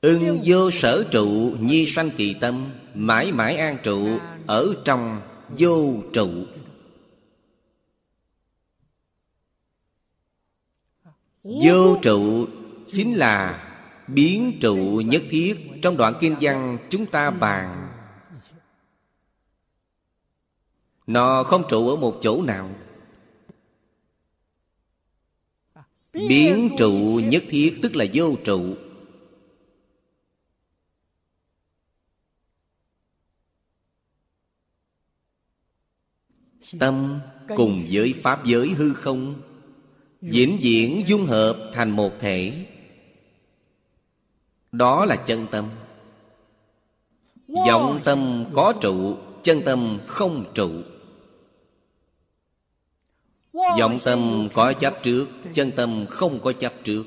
[0.00, 5.20] Ưng vô sở trụ nhi sanh kỳ tâm Mãi mãi an trụ Ở trong
[5.58, 6.30] vô trụ.
[11.42, 12.46] Vô trụ
[12.86, 13.60] Chính là
[14.06, 15.54] biến trụ nhất thiết.
[15.82, 17.88] Trong đoạn kinh văn chúng ta bàn
[21.06, 22.70] Nó không trụ ở một chỗ nào
[26.14, 28.76] biến trụ nhất thiết, tức là vô trụ.
[36.78, 37.20] Tâm
[37.56, 39.42] cùng với pháp giới hư không
[40.20, 42.66] diễn diễn dung hợp thành một thể.
[44.72, 45.70] Đó là chân tâm.
[47.48, 50.70] Vọng tâm có trụ, chân tâm không trụ
[53.54, 57.04] vọng tâm có chấp trước, chân tâm không có chấp trước.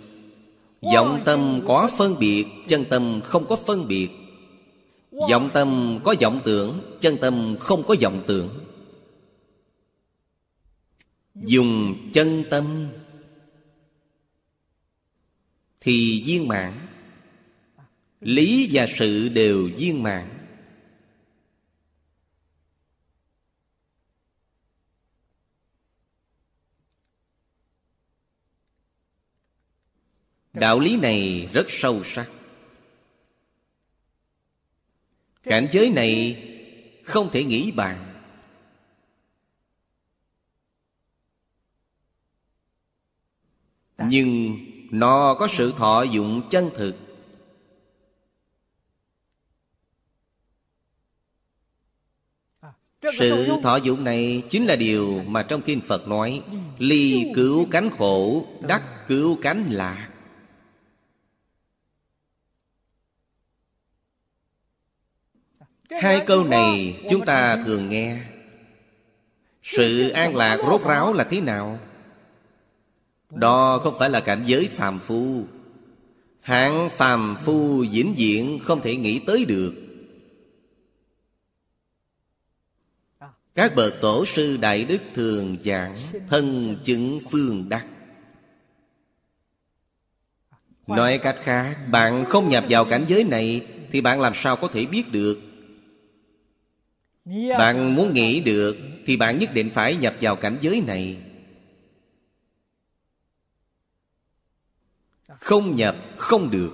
[0.82, 4.10] Vọng tâm có phân biệt, chân tâm không có phân biệt.
[5.12, 8.50] Vọng tâm có vọng tưởng, chân tâm không có vọng tưởng.
[11.36, 12.88] Dùng chân tâm
[15.82, 16.88] thì viên mãn.
[18.22, 20.37] Lý và sự đều viên mãn.
[30.60, 32.30] Đạo lý này rất sâu sắc.
[35.43, 36.43] Cảnh giới này
[37.03, 38.14] không thể nghĩ bàn.
[43.97, 44.58] Nhưng
[44.91, 46.95] nó có sự thọ dụng chân thực.
[53.20, 56.43] Sự thọ dụng này chính là điều mà trong kinh phật nói,
[56.78, 60.16] ly cứu cánh khổ, đắc cứu cánh lạc.
[65.90, 68.20] Hai câu này chúng ta thường nghe.
[69.64, 71.80] Sự an lạc rốt ráo là thế nào?
[73.30, 75.44] Đó không phải là cảnh giới phàm phu.
[76.42, 79.74] Hạng phàm phu vĩnh viễn không thể nghĩ tới được.
[83.56, 85.96] Các bậc tổ sư Đại Đức thường giảng
[86.30, 87.86] Thân chứng phương đắc.
[90.88, 94.68] Nói cách khác Bạn không nhập vào cảnh giới này Thì bạn làm sao có
[94.68, 95.47] thể biết được
[97.57, 101.17] Bạn muốn nghĩ được Thì bạn nhất định phải nhập vào cảnh giới này.
[105.28, 106.73] Không nhập không được.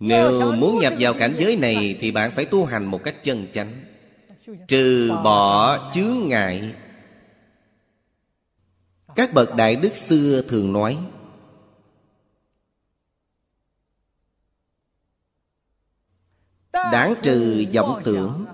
[0.00, 3.46] Nếu muốn nhập vào cảnh giới này Thì bạn phải tu hành một cách chân
[3.52, 3.84] chánh.
[4.68, 6.74] Trừ bỏ chướng ngại
[9.16, 10.98] các bậc đại đức xưa thường nói,
[16.72, 18.46] Đáng trừ vọng tưởng,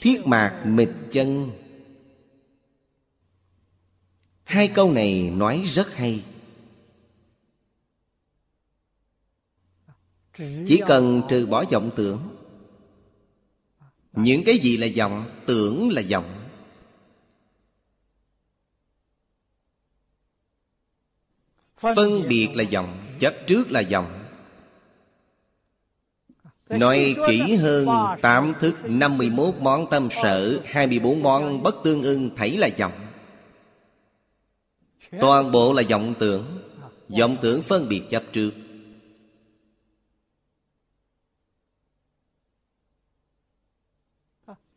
[0.00, 1.50] Thiết mạc mịch chân.
[4.44, 6.24] Hai câu này nói rất hay.
[10.66, 12.36] Chỉ cần trừ bỏ vọng tưởng,
[14.12, 16.43] Những cái gì là vọng Tưởng là vọng.
[21.96, 24.24] Phân biệt là vọng Chấp trước là vọng
[26.68, 27.88] Nói kỹ hơn
[28.20, 33.06] Tám thức 51 món tâm sở 24 món bất tương ưng thấy là vọng
[35.20, 36.44] Toàn bộ là vọng tưởng
[37.08, 38.50] vọng tưởng phân biệt chấp trước.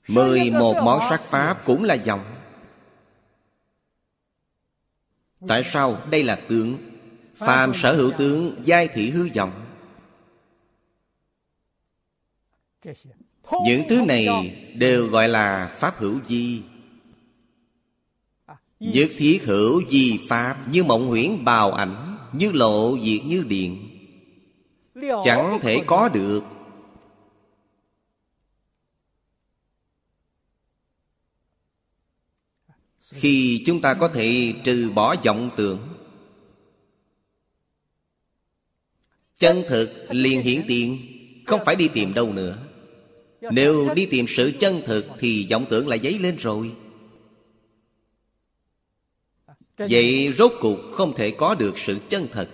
[0.08, 2.36] Mười một món sắc pháp cũng là vọng
[5.47, 5.97] Tại sao?
[6.12, 6.96] Đây là tướng.
[7.38, 9.65] Phàm sở hữu tướng, Giai thị hư vọng.
[13.65, 14.27] Những thứ này
[14.75, 16.63] đều gọi là pháp hữu di.
[18.79, 23.89] Nhất thiết hữu di pháp Như mộng huyễn bào ảnh, Như lộ diệt như điện.
[25.23, 26.43] Chẳng thể có được.
[33.01, 35.96] Khi chúng ta có thể trừ bỏ vọng tưởng
[39.38, 40.97] Chân thực liền hiển tiện
[41.45, 42.57] Không phải đi tìm đâu nữa.
[43.51, 46.71] Nếu đi tìm sự chân thực Thì vọng tưởng lại dấy lên rồi.
[49.77, 52.49] Vậy rốt cuộc không thể có được sự chân thật.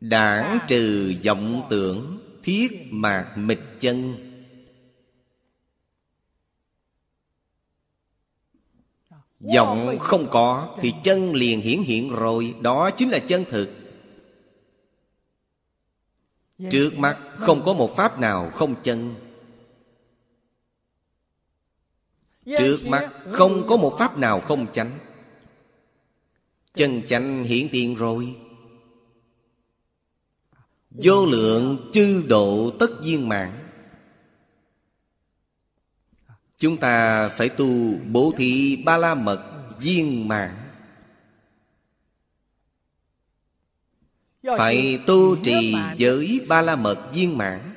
[0.00, 4.14] Đảng trừ vọng tưởng, Thiết mạc mịch chân.
[9.54, 13.79] Vọng không có Thì chân liền hiển hiện rồi, Đó chính là chân thực.
[16.70, 19.14] Trước mắt không có một pháp nào không chân.
[22.44, 24.98] Trước mắt không có một pháp nào không chánh.
[26.74, 28.36] Chân chánh hiển tiền rồi.
[30.90, 33.68] Vô lượng chư độ tất viên mạng.
[36.58, 39.40] Chúng ta phải tu bố thí ba la mật
[39.78, 40.59] viên mạng
[44.42, 47.74] Phải tu trì giới ba la mật viên mãn.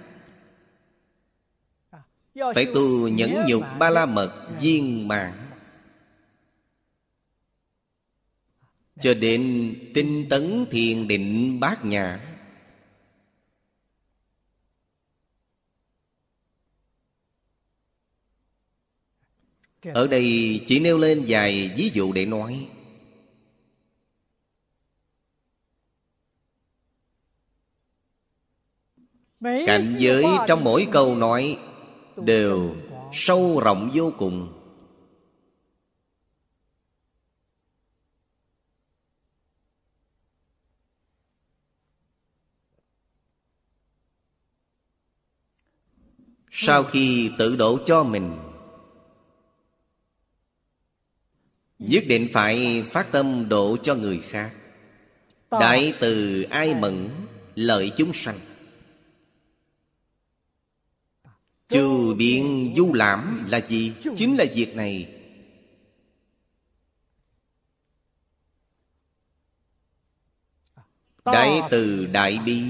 [2.55, 5.49] Phải tu nhẫn nhục ba la mật viên mãn.
[9.01, 12.29] Cho đến tinh tấn thiền định bát nhã.
[19.93, 22.67] Ở đây chỉ nêu lên vài ví dụ để nói
[29.43, 31.57] Cảnh giới trong mỗi câu nói
[32.15, 32.75] Đều
[33.13, 34.53] sâu rộng vô cùng.
[46.51, 48.31] Sau khi tự độ cho mình
[51.79, 54.53] Nhất định phải phát tâm độ cho người khác.
[55.51, 57.09] Đại từ ai mẫn
[57.55, 58.39] Lợi chúng sanh
[61.73, 63.93] Trừ biện du lãm là gì?
[64.15, 65.09] Chính là việc này.
[71.25, 72.63] Đại từ đại bi.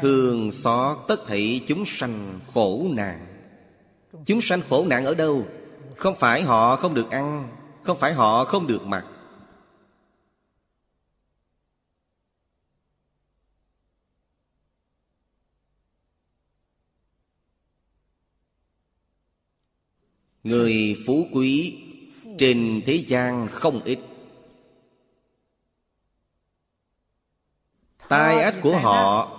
[0.00, 3.26] Thường xót tất thảy chúng sanh khổ nạn.
[4.26, 5.46] Chúng sanh khổ nạn ở đâu?
[5.96, 7.48] Không phải họ không được ăn
[7.82, 9.04] Không phải họ không được mặc
[20.44, 21.78] Người phú quý
[22.38, 23.98] Trên thế gian không ít.
[28.08, 29.36] Tai ách của họ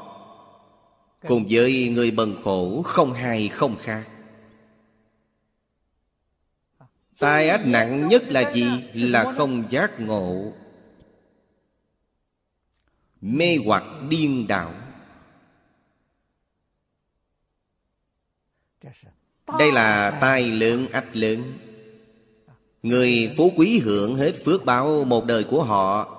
[1.27, 4.09] Cùng với người bần khổ không hay không khác.
[7.17, 8.65] Tai ách nặng nhất là gì?
[8.93, 10.53] Là không giác ngộ.
[13.21, 14.73] Mê hoặc điên đảo.
[19.59, 21.53] Đây là tai lớn ách lớn
[22.83, 26.17] Người phú quý hưởng hết phước báo một đời của họ,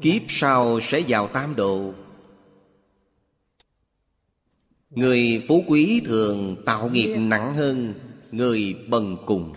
[0.00, 1.92] Kiếp sau sẽ vào tam độ
[4.90, 7.94] Người phú quý thường tạo nghiệp nặng hơn
[8.32, 9.52] Người bần cùng.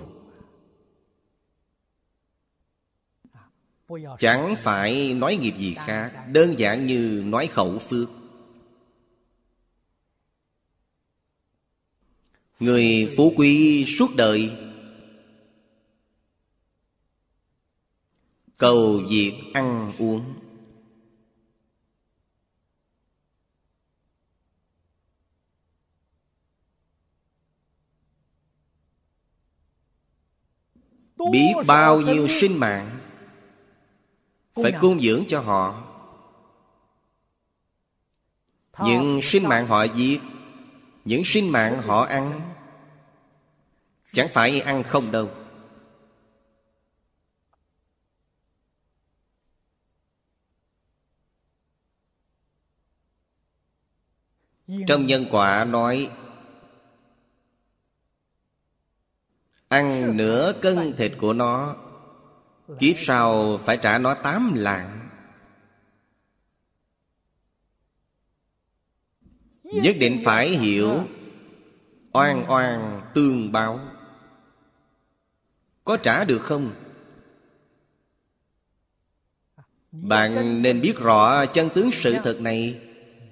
[4.20, 8.10] Chẳng phải nói nghiệp gì khác, Đơn giản như nói khẩu phước.
[12.62, 14.52] Người phú quý suốt đời.
[18.58, 20.34] Cầu việc ăn uống.
[31.32, 33.00] Biết bao nhiêu sinh mạng
[34.56, 35.88] Phải cung dưỡng cho họ.
[38.86, 40.20] Những sinh mạng họ giết,
[41.06, 42.51] Những sinh mạng họ ăn
[44.12, 45.32] Chẳng phải ăn không đâu.
[54.88, 56.12] Trong nhân quả nói,
[59.68, 61.76] Ăn nửa cân thịt của nó,
[62.80, 65.10] Kiếp sau phải trả nó tám lạng.
[69.64, 71.00] Nhất định phải hiểu,
[72.12, 73.91] Oan oan tương báo.
[75.84, 76.74] Có trả được không?
[79.92, 82.82] Bạn nên biết rõ chân tướng sự thật này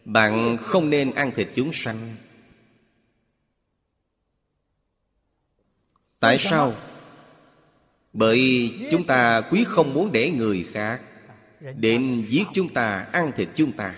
[0.05, 2.15] Bạn không nên ăn thịt chúng sanh
[6.19, 6.73] Tại sao?
[8.13, 11.01] Bởi chúng ta quý không muốn để người khác
[11.75, 13.95] Đến giết chúng ta, ăn thịt chúng ta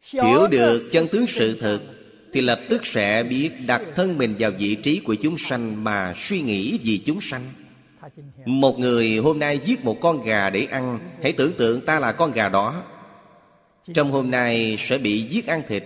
[0.00, 1.99] Hiểu được chân tướng sự thật
[2.32, 6.14] thì lập tức sẽ biết đặt thân mình vào vị trí của chúng sanh Mà
[6.16, 7.52] suy nghĩ vì chúng sanh.
[8.44, 12.12] Một người hôm nay giết một con gà để ăn, Hãy tưởng tượng ta là
[12.12, 12.82] con gà đó.
[13.94, 15.84] Trong hôm nay sẽ bị giết ăn thịt.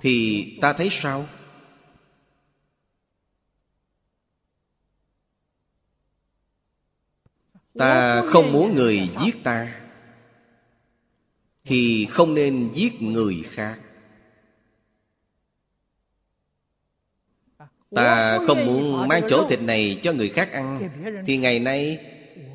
[0.00, 1.26] Thì ta thấy sao?
[7.78, 9.81] Ta không muốn người giết ta.
[11.64, 13.78] Thì không nên giết người khác.
[17.90, 20.88] Ta không muốn mang chỗ thịt này cho người khác ăn,
[21.26, 21.98] Thì ngày nay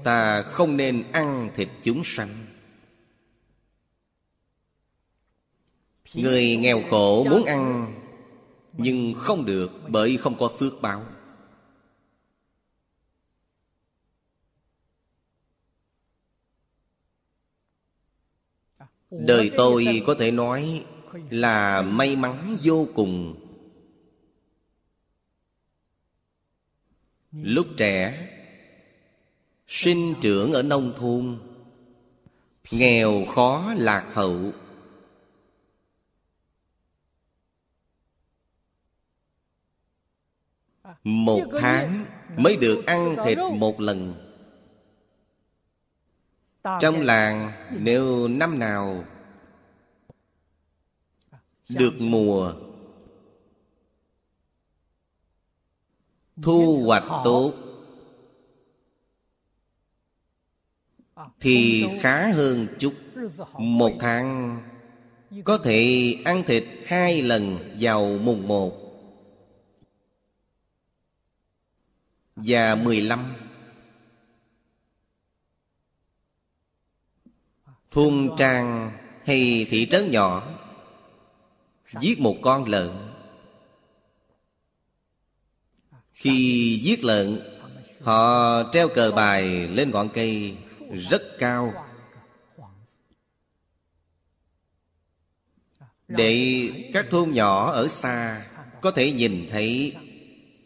[0.03, 2.45] Ta không nên ăn thịt chúng sanh.
[6.13, 7.93] Người nghèo khổ muốn ăn
[8.73, 11.05] Nhưng không được bởi không có phước báo.
[19.17, 20.85] Đời tôi có thể nói
[21.29, 23.35] là may mắn vô cùng.
[27.31, 28.27] Lúc trẻ
[29.67, 31.39] Sinh trưởng ở nông thôn
[32.71, 34.51] Nghèo khó lạc hậu.
[41.03, 42.05] Một tháng
[42.37, 44.26] mới được ăn thịt một lần
[46.79, 49.05] Trong làng nếu năm nào
[51.69, 52.53] Được mùa
[56.41, 57.53] Thu hoạch tốt
[61.39, 62.93] Thì khá hơn chút.
[63.53, 64.59] Một tháng
[65.43, 68.71] Có thể ăn thịt hai lần vào mùng một
[72.35, 73.33] Và mười lăm
[77.91, 78.91] Thôn trang
[79.25, 80.47] hay thị trấn nhỏ
[82.01, 82.89] Giết một con lợn.
[86.13, 87.39] Khi giết lợn,
[88.01, 90.55] Họ treo cờ bài lên ngọn cây
[91.09, 91.73] rất cao.
[96.07, 98.45] Để các thôn nhỏ ở xa
[98.81, 99.93] có thể nhìn thấy,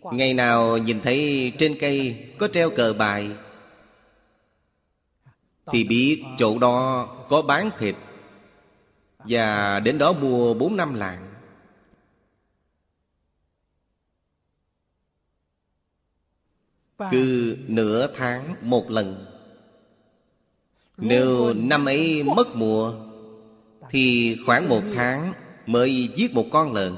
[0.01, 3.29] ngày nào nhìn thấy trên cây có treo cờ bài
[5.71, 7.95] thì biết chỗ đó có bán thịt
[9.19, 11.27] và đến đó mua bốn năm lạng.
[17.11, 19.25] Cứ nửa tháng một lần.
[20.97, 22.93] Nếu năm ấy mất mùa,
[23.89, 25.33] Thì khoảng một tháng
[25.65, 26.95] Mới giết một con lợn.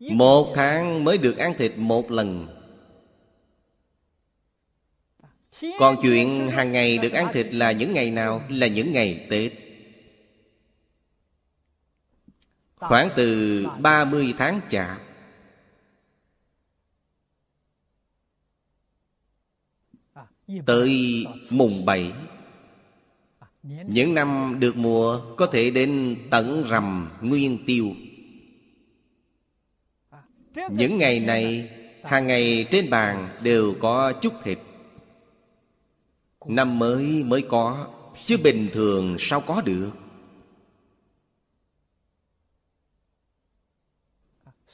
[0.00, 2.46] Một tháng mới được ăn thịt một lần.
[5.78, 8.42] Còn chuyện hàng ngày được ăn thịt là những ngày nào?
[8.48, 9.52] Là những ngày Tết.
[12.76, 15.00] Khoảng từ 30 tháng chạp,
[20.66, 22.12] Tới mùng bảy,
[23.62, 27.94] Những năm được mùa Có thể đến tận rằm nguyên tiêu.
[30.70, 31.70] Những ngày này,
[32.02, 34.58] Hàng ngày trên bàn đều có chút thịt.
[36.46, 39.90] Năm mới mới có, Chứ bình thường sao có được?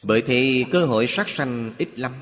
[0.02, 2.12] Bởi thì cơ hội sát sanh ít lắm.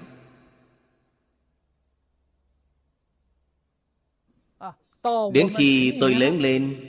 [5.32, 6.84] Đến khi tôi lớn lên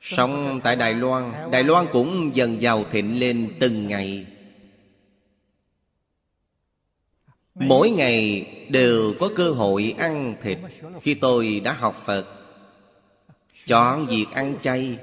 [0.00, 4.31] Sống tại Đài Loan Đài Loan cũng dần giàu thịnh lên từng ngày.
[7.54, 10.58] Mỗi ngày đều có cơ hội ăn thịt
[11.02, 12.26] Khi tôi đã học Phật.
[13.66, 14.98] Chọn việc ăn chay.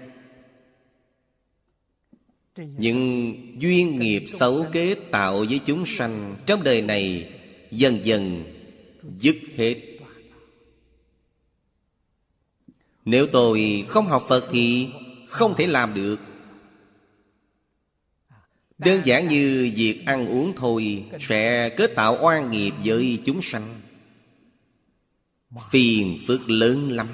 [2.57, 7.31] Những duyên nghiệp xấu kết tạo với chúng sanh trong đời này
[7.71, 8.43] dần dần
[9.17, 9.75] dứt hết.
[13.05, 14.87] Nếu tôi không học phật thì
[15.27, 16.19] không thể làm được
[18.79, 23.81] đơn giản như việc ăn uống thôi sẽ kết tạo oan nghiệp với chúng sanh.
[25.69, 27.07] Phiền phức lớn lắm.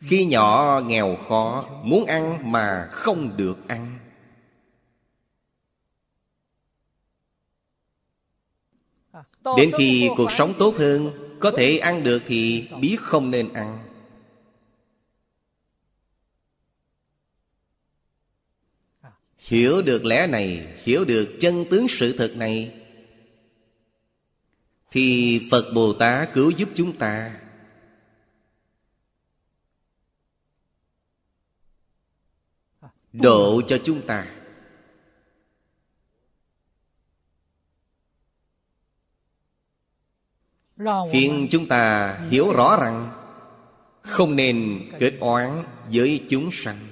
[0.00, 3.98] Khi nhỏ nghèo khó Muốn ăn mà không được ăn.
[9.56, 11.10] Đến khi cuộc sống tốt hơn
[11.40, 13.91] Có thể ăn được thì biết không nên ăn
[19.42, 22.74] Hiểu được lẽ này, Hiểu được chân tướng sự thật này.
[24.90, 27.40] Thì Phật Bồ Tát cứu giúp chúng ta,
[33.12, 34.26] độ cho chúng ta.
[41.12, 43.12] Khiến chúng ta hiểu rõ rằng
[44.02, 45.62] không nên kết oán
[45.92, 46.91] với chúng sanh.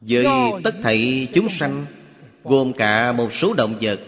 [0.00, 0.26] Với
[0.64, 1.86] tất thảy chúng sanh
[2.44, 4.00] gồm cả một số động vật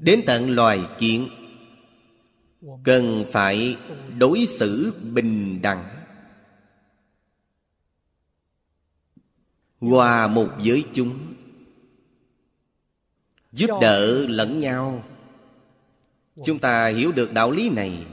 [0.00, 1.28] đến tận loài kiến
[2.84, 3.76] cần phải
[4.18, 5.88] đối xử bình đẳng.
[9.80, 11.18] Hòa một với chúng
[13.52, 15.04] giúp đỡ lẫn nhau.
[16.44, 18.06] Chúng ta hiểu được đạo lý này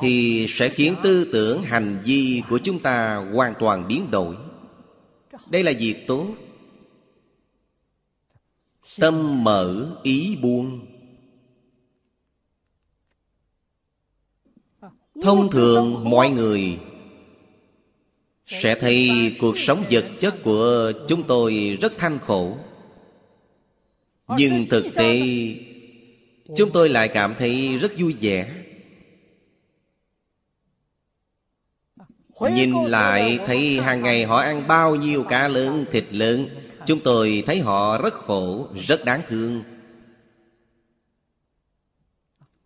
[0.00, 4.36] thì sẽ khiến tư tưởng hành vi của chúng ta hoàn toàn biến đổi.
[5.50, 6.34] Đây là việc tốt.
[8.98, 10.86] Tâm mở, ý buông.
[15.22, 16.78] Thông thường mọi người
[18.46, 19.10] sẽ thấy
[19.40, 22.56] cuộc sống vật chất của chúng tôi rất thanh khổ.
[24.38, 25.22] Nhưng thực tế,
[26.56, 28.59] chúng tôi lại cảm thấy rất vui vẻ.
[32.48, 36.48] Nhìn lại thấy hàng ngày họ ăn bao nhiêu cá lớn thịt lớn.
[36.86, 39.62] Chúng tôi thấy họ rất khổ rất đáng thương.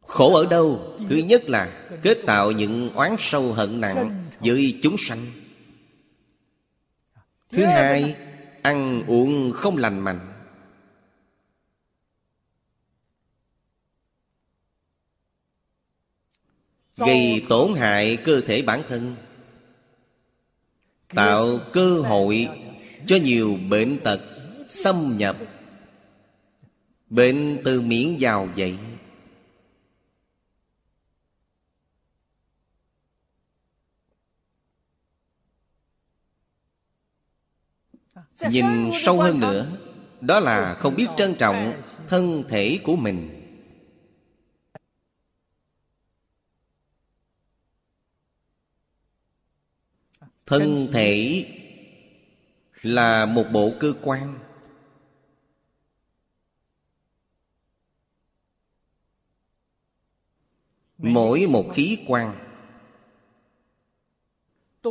[0.01, 0.97] Khổ ở đâu?
[1.09, 5.27] Thứ nhất là kết tạo những oán sâu hận nặng với chúng sanh.
[7.53, 8.17] Thứ hai
[8.63, 10.21] ăn uống không lành mạnh.
[16.97, 19.17] Gây tổn hại cơ thể bản thân
[21.09, 22.49] tạo cơ hội
[23.07, 24.21] cho nhiều bệnh tật
[24.69, 25.37] xâm nhập.
[27.11, 28.77] Bệnh từ miệng vào dậy.
[38.51, 39.67] Nhìn sâu hơn nữa,
[40.21, 41.73] đó là không biết trân trọng
[42.09, 43.44] thân thể của mình.
[50.47, 51.47] Thân thể
[52.83, 54.39] là một bộ cơ quan.
[60.99, 62.37] Mỗi một khí quan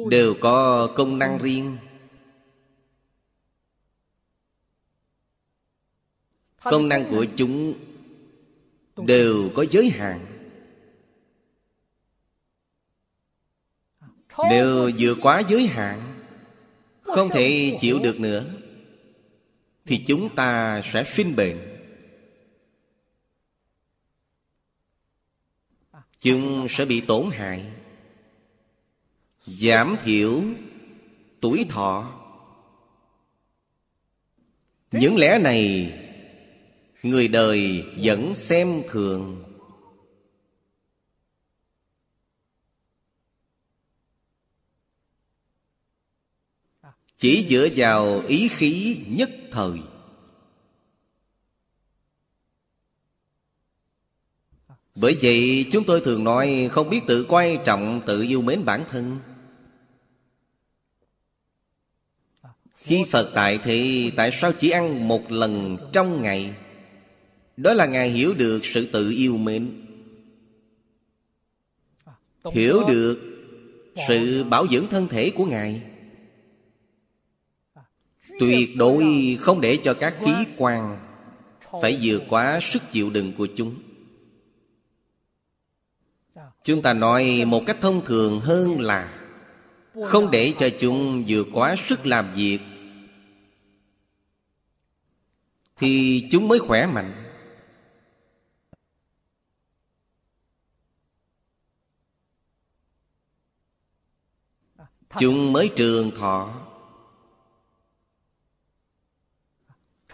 [0.09, 1.77] đều có công năng riêng.
[6.63, 7.73] Công năng của chúng
[8.97, 10.32] đều có giới hạn
[14.49, 16.23] nếu vượt quá giới hạn
[17.01, 18.45] không thể chịu được nữa
[19.85, 21.57] thì chúng ta sẽ sinh bệnh.
[26.19, 27.65] Chúng sẽ bị tổn hại
[29.45, 30.41] giảm thiểu
[31.41, 32.19] tuổi thọ.
[34.91, 35.93] Những lẽ này
[37.03, 39.42] người đời vẫn xem thường
[47.23, 49.71] chỉ dựa vào ý khí nhất thời.
[54.95, 58.83] Bởi vậy, chúng tôi thường nói không biết tự quan trọng, tự yêu mến bản
[58.89, 59.19] thân.
[62.75, 66.55] Khi phật tại thì tại sao chỉ ăn một lần trong ngày?
[67.57, 69.85] Đó là ngài hiểu được sự tự yêu mến.
[72.53, 73.19] Hiểu được
[74.07, 75.92] sự bảo dưỡng thân thể của ngài
[78.39, 80.99] tuyệt đối không để cho các khí quan
[81.81, 83.75] phải vượt quá sức chịu đựng của chúng.
[86.63, 89.19] Chúng ta nói một cách thông thường hơn là
[90.07, 92.59] không để cho chúng vượt quá sức làm việc.
[95.77, 97.13] Thì chúng mới khỏe mạnh.
[105.19, 106.62] Chúng mới trường thọ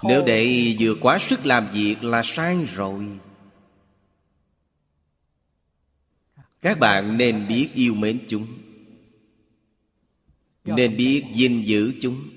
[0.03, 3.07] Nếu để vừa quá sức làm việc là sai rồi.
[6.61, 8.47] Các bạn nên biết yêu mến chúng.
[10.65, 12.30] Nên biết gìn giữ chúng.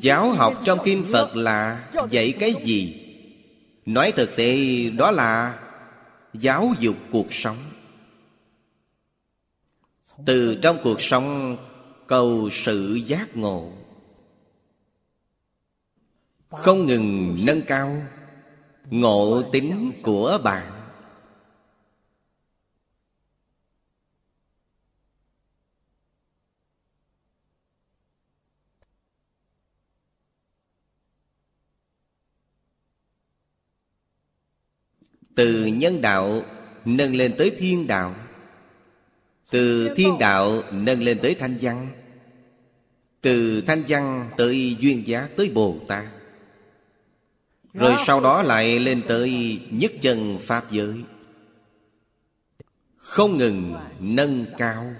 [0.00, 3.04] Giáo học trong Kinh Phật là dạy cái gì?
[3.86, 4.56] Nói thực tế
[4.90, 5.60] đó là
[6.32, 7.56] giáo dục cuộc sống
[10.26, 11.56] từ trong cuộc sống
[12.06, 13.72] cầu sự giác ngộ
[16.50, 18.02] không ngừng nâng cao
[18.90, 20.74] ngộ tính của bạn.
[35.34, 36.42] Từ nhân đạo
[36.84, 38.14] nâng lên tới thiên đạo
[39.50, 41.88] từ thiên đạo nâng lên tới thanh văn,
[43.20, 46.04] Từ thanh văn tới duyên giác tới Bồ Tát.
[47.74, 51.02] Rồi sau đó lại lên tới nhất chân Pháp giới.
[52.96, 54.94] Không ngừng nâng cao.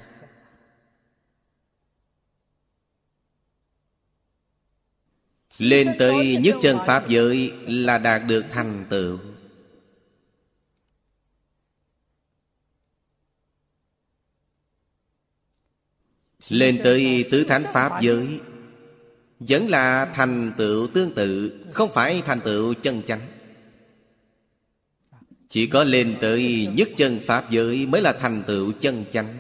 [5.59, 9.19] Lên tới nhất chân pháp giới là đạt được thành tựu.
[16.49, 18.41] Lên tới tứ thánh pháp giới
[19.41, 23.21] vẫn là thành tựu tương tự không phải thành tựu chân chánh.
[25.49, 29.37] Chỉ có lên tới nhất chân Pháp giới Mới là thành tựu chân chánh.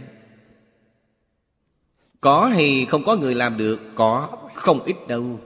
[2.20, 5.40] Có hay không có người làm được Có, không ít đâu.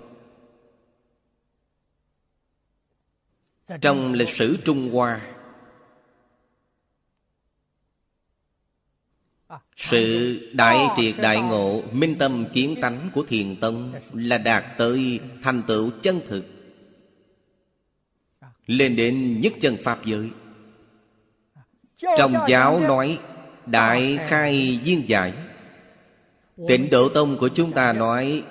[3.81, 5.21] Trong lịch sử Trung Hoa
[9.91, 15.21] Sự đại triệt đại ngộ Minh tâm kiến tánh của thiền tông Là đạt tới
[15.43, 16.45] thành tựu chân thực.
[18.67, 20.31] Lên đến nhất chân Pháp giới.
[22.19, 23.19] Trong giáo nói
[23.67, 25.33] Đại khai viên giải.
[26.69, 28.43] Tịnh độ tông của chúng ta nói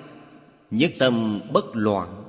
[0.70, 2.24] Nhất tâm bất loạn.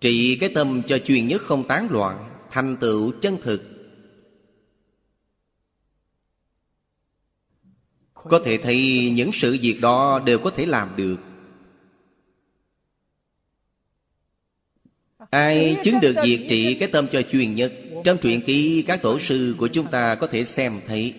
[0.00, 3.75] Trị cái tâm cho chuyên nhất không tán loạn Thành tựu chân thực
[8.30, 11.16] Có thể thấy những sự việc đó đều có thể làm được.
[15.30, 17.72] Ai chứng được việc trị cái tâm cho chuyên nhất,
[18.04, 21.14] trong truyện ký các tổ sư của chúng ta có thể xem thấy.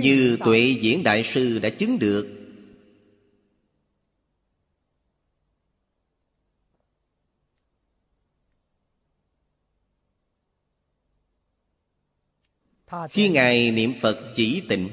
[0.00, 2.41] Như tuệ diễn đại sư đã chứng được
[13.10, 14.88] Khi Ngài niệm Phật chỉ tỉnh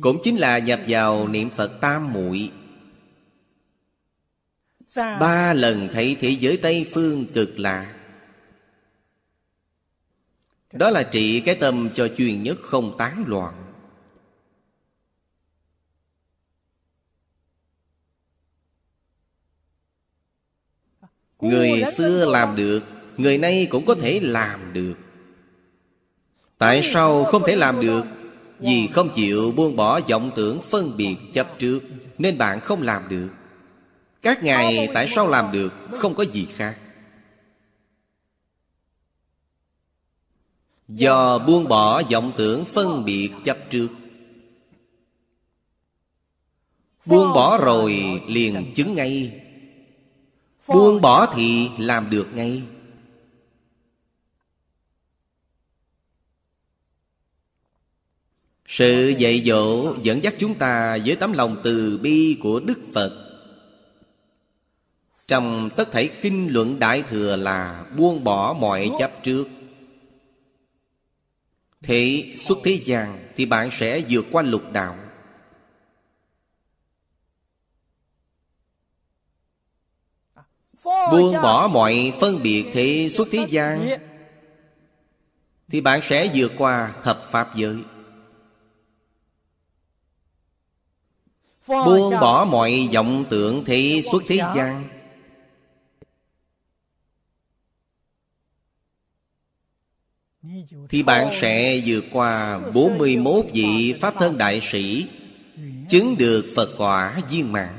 [0.00, 2.50] Cũng chính là nhập vào niệm Phật tam muội.
[4.96, 7.96] Ba lần thấy thế giới Tây Phương cực lạ.
[10.72, 13.54] Đó là trị cái tâm cho chuyên nhất không tán loạn.
[21.40, 22.82] Người xưa làm được,
[23.16, 24.94] Người nay cũng có thể làm được.
[26.62, 28.04] Tại sao không thể làm được?
[28.58, 31.80] Vì không chịu buông bỏ vọng tưởng phân biệt chấp trước,
[32.18, 33.28] Nên bạn không làm được.
[34.22, 35.72] Các ngài tại sao làm được?
[35.90, 36.78] Không có gì khác.
[40.88, 43.88] Do buông bỏ vọng tưởng phân biệt chấp trước.
[47.06, 49.40] Buông bỏ rồi liền chứng ngay.
[50.68, 52.62] Buông bỏ thì làm được ngay.
[58.72, 63.40] Sự dạy dỗ dẫn dắt chúng ta với tấm lòng từ bi của Đức Phật.
[65.26, 69.48] Trong tất thảy kinh luận đại thừa là buông bỏ mọi chấp trước.
[71.82, 74.96] Thế xuất thế gian thì bạn sẽ vượt qua lục đạo.
[80.84, 83.88] Buông bỏ mọi phân biệt thế xuất thế gian
[85.68, 87.76] Thì bạn sẽ vượt qua thập pháp giới.
[91.68, 94.88] Buông bỏ mọi vọng tưởng thế xuất thế gian.
[100.88, 105.08] Thì bạn sẽ vượt qua 41 vị Pháp thân đại sĩ
[105.88, 107.78] Chứng được Phật quả viên mãn.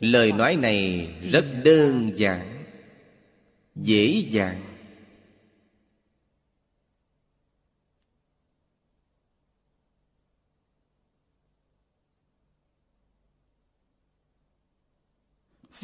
[0.00, 2.64] Lời nói này rất đơn giản
[3.74, 4.75] Dễ dàng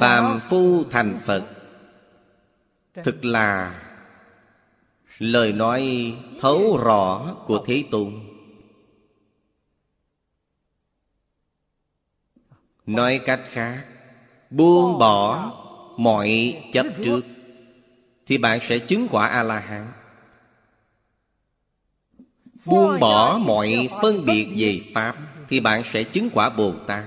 [0.02, 1.44] Phàm phu thành Phật.
[3.04, 3.80] Thực là
[5.18, 8.12] Lời nói thấu rõ của Thế Tôn.
[12.86, 13.84] Nói cách khác,
[14.50, 15.52] Buông bỏ
[15.96, 17.20] mọi chấp trước
[18.26, 19.92] Thì bạn sẽ chứng quả A-la-hán.
[22.64, 25.16] Buông bỏ mọi phân biệt về Pháp
[25.48, 27.04] Thì bạn sẽ chứng quả Bồ Tát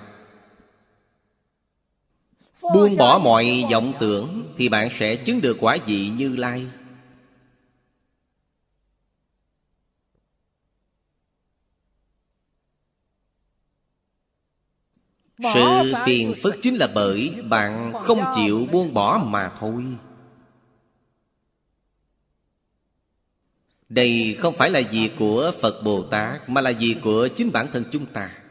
[2.74, 6.68] Buông bỏ mọi vọng tưởng Thì bạn sẽ chứng được quả vị như lai.
[15.54, 19.84] Sự phiền phức chính là bởi Bạn không chịu buông bỏ mà thôi.
[23.90, 27.68] Đây không phải là việc của Phật Bồ Tát Mà là việc của chính bản
[27.74, 28.45] thân chúng ta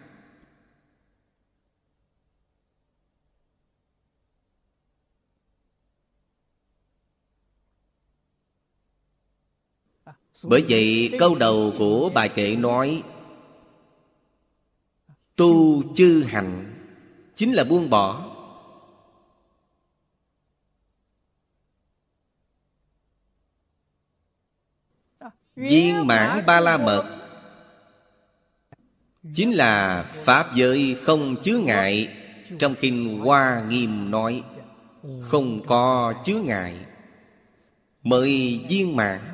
[10.44, 13.02] Bởi vậy, câu đầu của bài kệ nói,
[15.36, 16.74] Tu chư hạnh
[17.36, 18.30] Chính là buông bỏ.
[25.56, 27.04] Viên mãn ba la mật
[29.34, 32.08] Chính là Pháp giới không chứa ngại.
[32.58, 34.42] Trong Kinh Hoa Nghiêm nói,
[35.20, 36.78] Không có chứa ngại.
[38.02, 39.33] Mời viên mãn.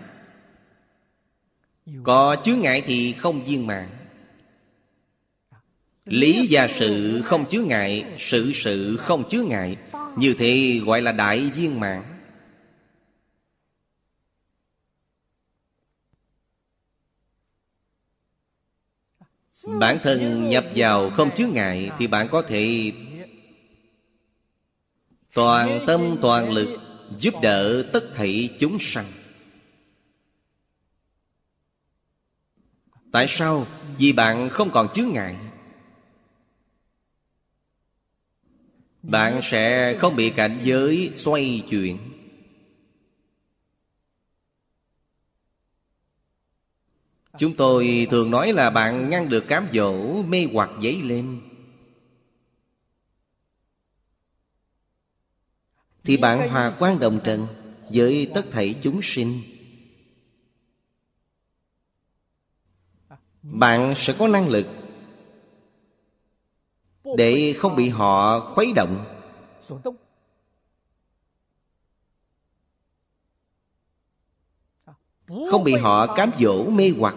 [2.03, 3.89] Có chứa ngại thì không viên mãn.
[6.05, 9.77] Lý và sự không chứa ngại, Sự sự không chứa ngại.
[10.17, 12.03] Như thế gọi là đại viên mãn.
[19.81, 22.93] Bản thân nhập vào không chứa ngại Thì bạn có thể
[25.35, 26.69] Toàn tâm toàn lực
[27.19, 29.20] Giúp đỡ tất thảy chúng sanh.
[33.13, 33.67] Tại sao?
[33.99, 35.37] Vì bạn không còn chướng ngại.
[39.03, 41.99] Bạn sẽ không bị cảnh giới xoay chuyển.
[47.39, 51.41] Chúng tôi thường nói là bạn ngăn được cám dỗ, mê hoặc dấy lên.
[56.05, 57.47] Thì bạn hòa quan đồng trần
[57.89, 59.43] với tất thảy chúng sinh.
[63.51, 64.67] Bạn sẽ có năng lực
[67.17, 69.05] Để không bị họ khuấy động.
[75.51, 77.15] Không bị họ cám dỗ, mê hoặc.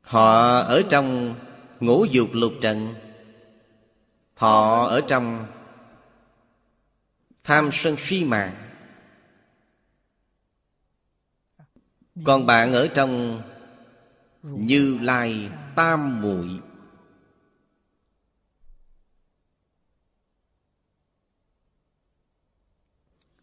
[0.00, 1.34] Họ ở trong
[1.80, 2.94] ngũ dục lục trần.
[4.34, 5.46] Họ ở trong
[7.44, 8.64] tham sân si mạng
[12.24, 13.42] Còn bạn ở trong
[14.42, 16.48] Như Lai Tam Muội.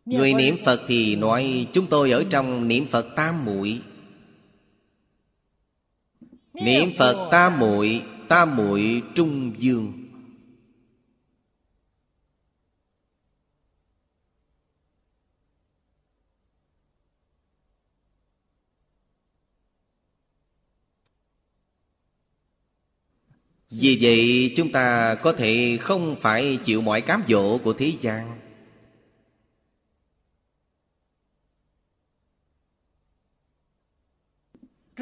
[0.05, 3.81] Người niệm Phật thì nói, Chúng tôi ở trong niệm Phật Tam Muội.
[6.53, 10.00] Niệm Phật Tam Muội Tam Muội Trung Dương.
[23.71, 28.39] Vì vậy, chúng ta có thể không phải chịu mọi cám dỗ của thế gian.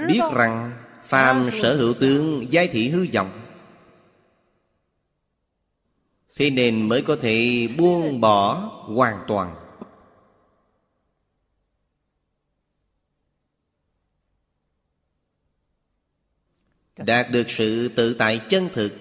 [0.08, 0.72] Biết rằng
[1.08, 3.40] phàm sở hữu tướng giai thị hư vọng,
[6.40, 8.54] Thế nên mới có thể buông bỏ
[8.96, 9.56] hoàn toàn
[17.06, 18.92] Đạt được sự tự tại chân thực.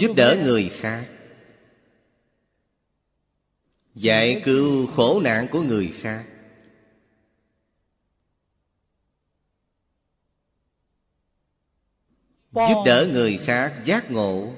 [0.00, 1.06] Giúp đỡ người khác.
[3.94, 6.31] Giải cứu khổ nạn của người khác
[12.52, 14.52] Giúp đỡ người khác giác ngộ.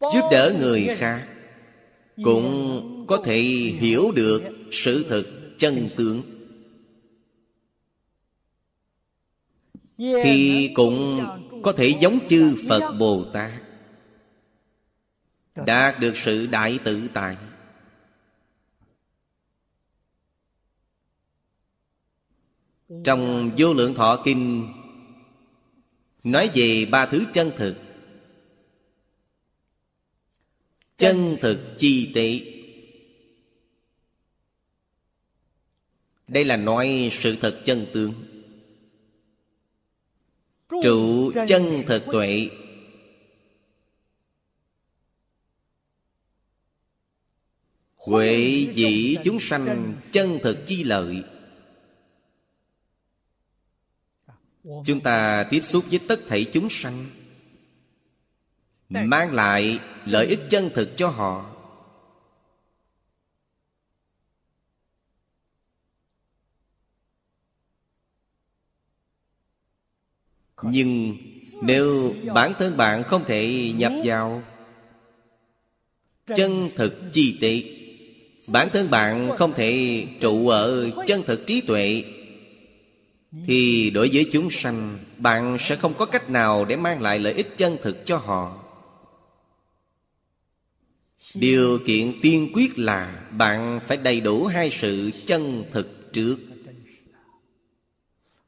[0.00, 1.28] Giúp đỡ người khác
[2.24, 3.40] Cũng có thể
[3.80, 4.42] hiểu được
[4.72, 6.22] sự thực chân tướng.
[9.98, 11.26] Thì cũng
[11.62, 13.52] có thể giống chư Phật Bồ Tát,
[15.54, 17.36] Đạt được sự đại tự tại.
[23.04, 24.72] Trong vô lượng thọ kinh
[26.24, 27.76] Nói về ba thứ chân thực.
[30.96, 32.54] Chân thực chi tị.
[36.28, 38.14] Đây là nói sự thật chân tướng.
[40.82, 42.50] Trụ chân thực tuệ.
[47.96, 51.22] Huệ dĩ chúng sanh chân thực chi lợi.
[54.64, 57.06] Chúng ta tiếp xúc với tất thảy chúng sanh
[58.88, 61.50] Mang lại lợi ích chân thực cho họ.
[70.62, 71.16] Nhưng
[71.62, 74.42] nếu bản thân bạn không thể nhập vào
[76.26, 77.62] Chân thực chi tế
[78.52, 82.04] Bản thân bạn không thể trụ ở chân thực trí tuệ
[83.46, 87.32] thì đối với chúng sanh, Bạn sẽ không có cách nào để mang lại lợi
[87.32, 88.58] ích chân thực cho họ.
[91.34, 96.36] Điều kiện tiên quyết là Bạn phải đầy đủ hai sự chân thực trước.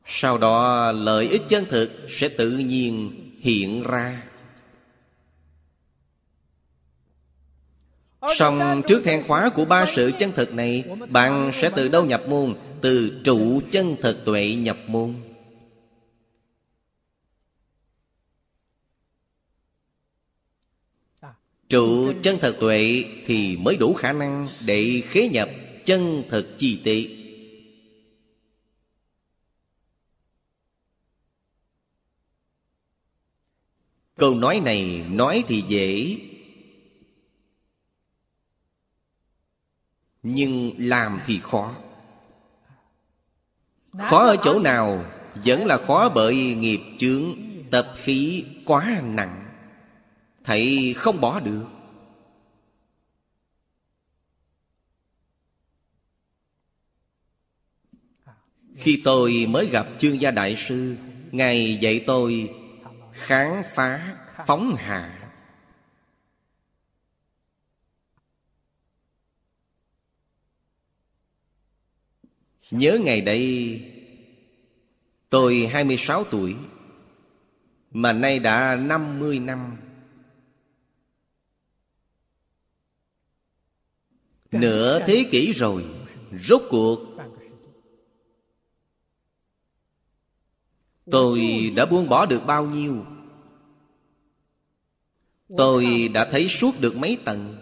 [0.06, 3.10] Sau đó, lợi ích chân thực sẽ tự nhiên
[3.40, 4.25] hiện ra.
[8.34, 12.22] Xong trước then khóa của ba sự chân thực này Bạn sẽ từ đâu nhập
[12.28, 12.54] môn?
[12.80, 15.14] Từ trụ chân thực tuệ nhập môn.
[21.68, 25.50] Trụ chân thật tuệ Thì mới đủ khả năng Để khế nhập
[25.84, 27.04] chân thật chi tế
[34.16, 36.16] Câu nói này nói thì dễ
[40.28, 41.74] Nhưng làm thì khó.
[43.98, 45.04] Khó ở chỗ nào
[45.34, 47.24] Vẫn là khó bởi nghiệp chướng
[47.70, 49.48] Tập khí quá nặng.
[50.44, 51.64] Thầy không bỏ được.
[58.76, 60.96] Khi tôi mới gặp chương gia đại sư
[61.32, 62.54] Ngài dạy tôi
[63.12, 64.16] Kháng phá
[64.46, 65.25] phóng hạ
[72.70, 73.82] Nhớ ngày đây
[75.30, 76.56] Tôi 26 tuổi
[77.90, 79.76] Mà nay đã 50 năm.
[84.52, 85.84] Nửa thế kỷ rồi
[86.40, 87.16] Rốt cuộc
[91.10, 91.40] Tôi
[91.76, 93.06] đã buông bỏ được bao nhiêu?
[95.56, 97.56] Tôi đã thấy suốt được mấy tầng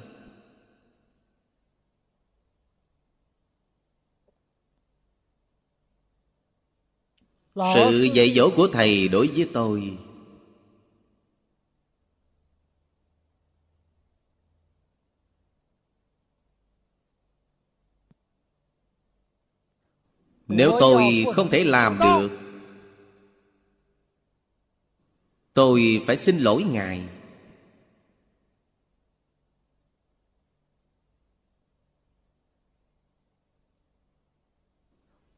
[7.55, 9.99] Sự dạy dỗ của Thầy đối với tôi.
[20.49, 22.31] Nếu tôi không thể làm được
[25.55, 27.09] Tôi phải xin lỗi Ngài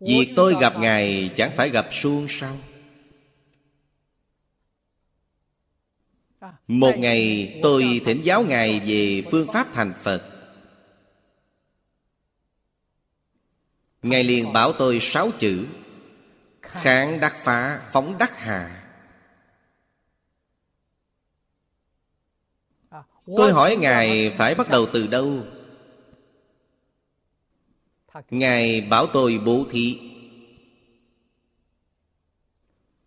[0.07, 2.57] Việc tôi gặp Ngài, chẳng phải gặp suông sao?
[6.67, 10.23] Một ngày tôi thỉnh giáo Ngài về phương pháp thành Phật.
[14.03, 15.67] Ngài liền bảo tôi sáu chữ.
[16.63, 18.83] Kháng đắc phá, phóng đắc hà
[23.37, 25.43] Tôi hỏi Ngài, phải bắt đầu từ đâu?
[28.31, 29.99] Ngài bảo tôi bố thí.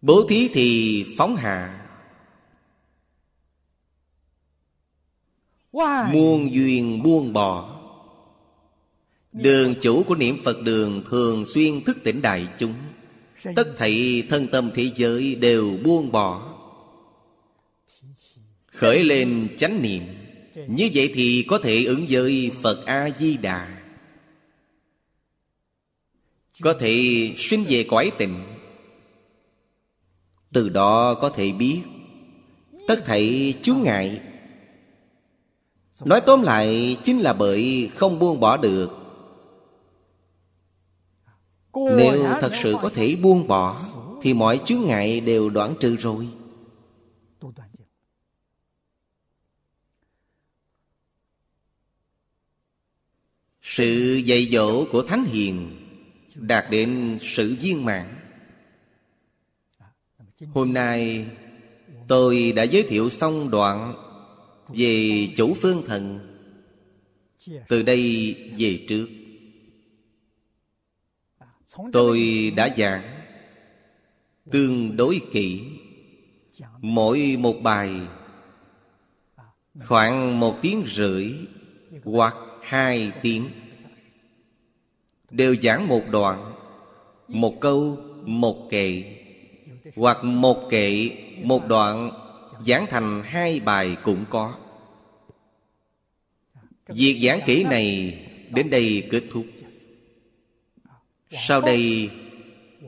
[0.01, 1.85] Bố thí thì phóng hạ.
[6.13, 7.75] Muôn duyên buông bỏ.
[9.31, 12.73] Đường chủ của niệm Phật đường Thường xuyên thức tỉnh đại chúng.
[13.55, 16.55] Tất thảy thân tâm thế giới đều buông bỏ.
[18.67, 20.03] Khởi lên chánh niệm.
[20.67, 23.78] Như vậy thì có thể ứng với Phật A-di-đà
[26.61, 28.43] có thể sinh về cõi tình.
[30.53, 31.81] Từ đó có thể biết
[32.87, 34.21] tất thảy chướng ngại.
[36.05, 38.89] Nói tóm lại, chính là bởi không buông bỏ được.
[41.73, 43.81] Nếu thật sự có thể buông bỏ,
[44.21, 46.27] thì mọi chướng ngại đều đoạn trừ rồi.
[53.61, 55.78] Sự dạy dỗ của thánh hiền
[56.41, 58.15] đạt đến sự viên mãn.
[60.53, 61.25] Hôm nay,
[62.07, 63.93] tôi đã giới thiệu xong đoạn
[64.67, 66.19] về chủ phương thần.
[67.67, 69.07] Từ đây về trước.
[71.93, 73.21] Tôi đã giảng
[74.51, 75.61] tương đối kỹ.
[76.81, 77.91] Mỗi một bài,
[79.87, 81.33] khoảng một tiếng rưỡi
[82.03, 83.49] hoặc hai tiếng.
[85.31, 86.53] Đều giảng một đoạn,
[87.27, 89.03] Một câu, Một kệ,
[89.95, 91.09] Hoặc một kệ,
[91.43, 92.11] Một đoạn,
[92.65, 94.53] Giảng thành hai bài cũng có.
[96.87, 98.19] Việc giảng kỹ này
[98.49, 99.45] Đến đây kết thúc.
[101.31, 102.09] Sau đây,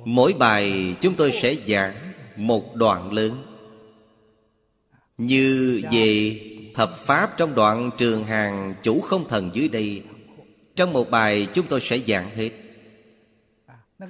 [0.06, 3.44] Mỗi bài chúng tôi sẽ giảng một đoạn lớn.
[5.18, 6.40] Như về
[6.76, 10.04] thập pháp trong đoạn trường hàng chủ không thần dưới đây
[10.76, 12.50] trong một bài chúng tôi sẽ giảng hết.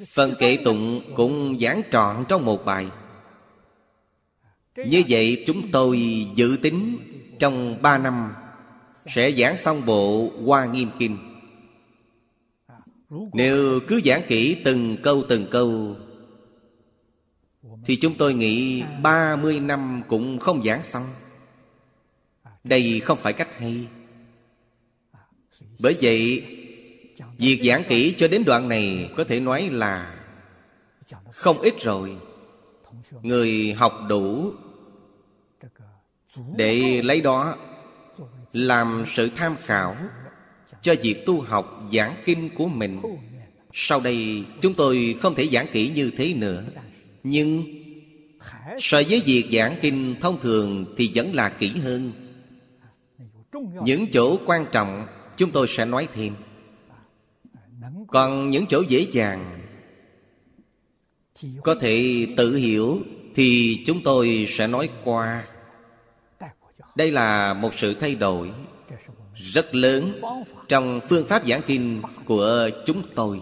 [0.08, 2.88] Phần kệ tụng cũng giảng trọn trong một bài.
[4.76, 6.00] Như vậy chúng tôi
[6.36, 6.98] dự tính
[7.40, 8.32] trong ba năm
[9.08, 11.18] Sẽ giảng xong bộ Hoa Nghiêm Kinh.
[13.34, 15.96] Nếu cứ giảng kỹ từng câu từng câu,
[17.86, 21.06] Thì chúng tôi nghĩ 30 năm cũng không giảng xong.
[22.64, 23.88] Đây không phải cách hay.
[25.82, 26.44] Bởi vậy,
[27.38, 30.16] Việc giảng kỹ cho đến đoạn này Có thể nói là
[31.32, 32.16] Không ít rồi.
[33.22, 34.54] Người học đủ
[36.56, 37.58] Để lấy đó
[38.54, 39.96] Làm sự tham khảo
[40.82, 43.02] Cho việc tu học giảng kinh của mình.
[43.74, 46.64] Sau đây, chúng tôi không thể giảng kỹ như thế nữa.
[47.24, 47.64] Nhưng
[48.80, 52.12] So với việc giảng kinh thông thường Thì vẫn là kỹ hơn.
[53.84, 55.06] Những chỗ quan trọng
[55.42, 56.34] Chúng tôi sẽ nói thêm.
[58.08, 59.62] Còn những chỗ dễ dàng
[61.64, 63.00] có thể tự hiểu
[63.36, 65.44] thì chúng tôi sẽ nói qua.
[66.96, 68.52] Đây là một sự thay đổi
[69.34, 70.12] rất lớn
[70.68, 73.42] trong phương pháp giảng kinh của chúng tôi.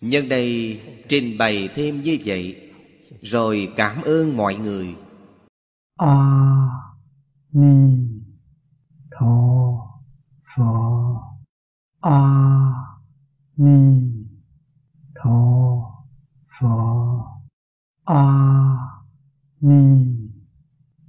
[0.00, 2.70] Nhân đây trình bày thêm như vậy,
[3.22, 4.94] rồi cảm ơn mọi người.
[5.96, 6.40] A
[7.52, 8.09] ni
[9.20, 10.00] 陀
[10.42, 11.20] 佛
[12.00, 13.06] 阿
[13.54, 14.26] 弥
[15.14, 16.06] 陀
[16.46, 17.42] 佛
[18.04, 19.04] 阿
[19.58, 20.32] 弥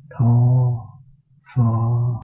[0.09, 0.99] 陀
[1.41, 2.11] 佛。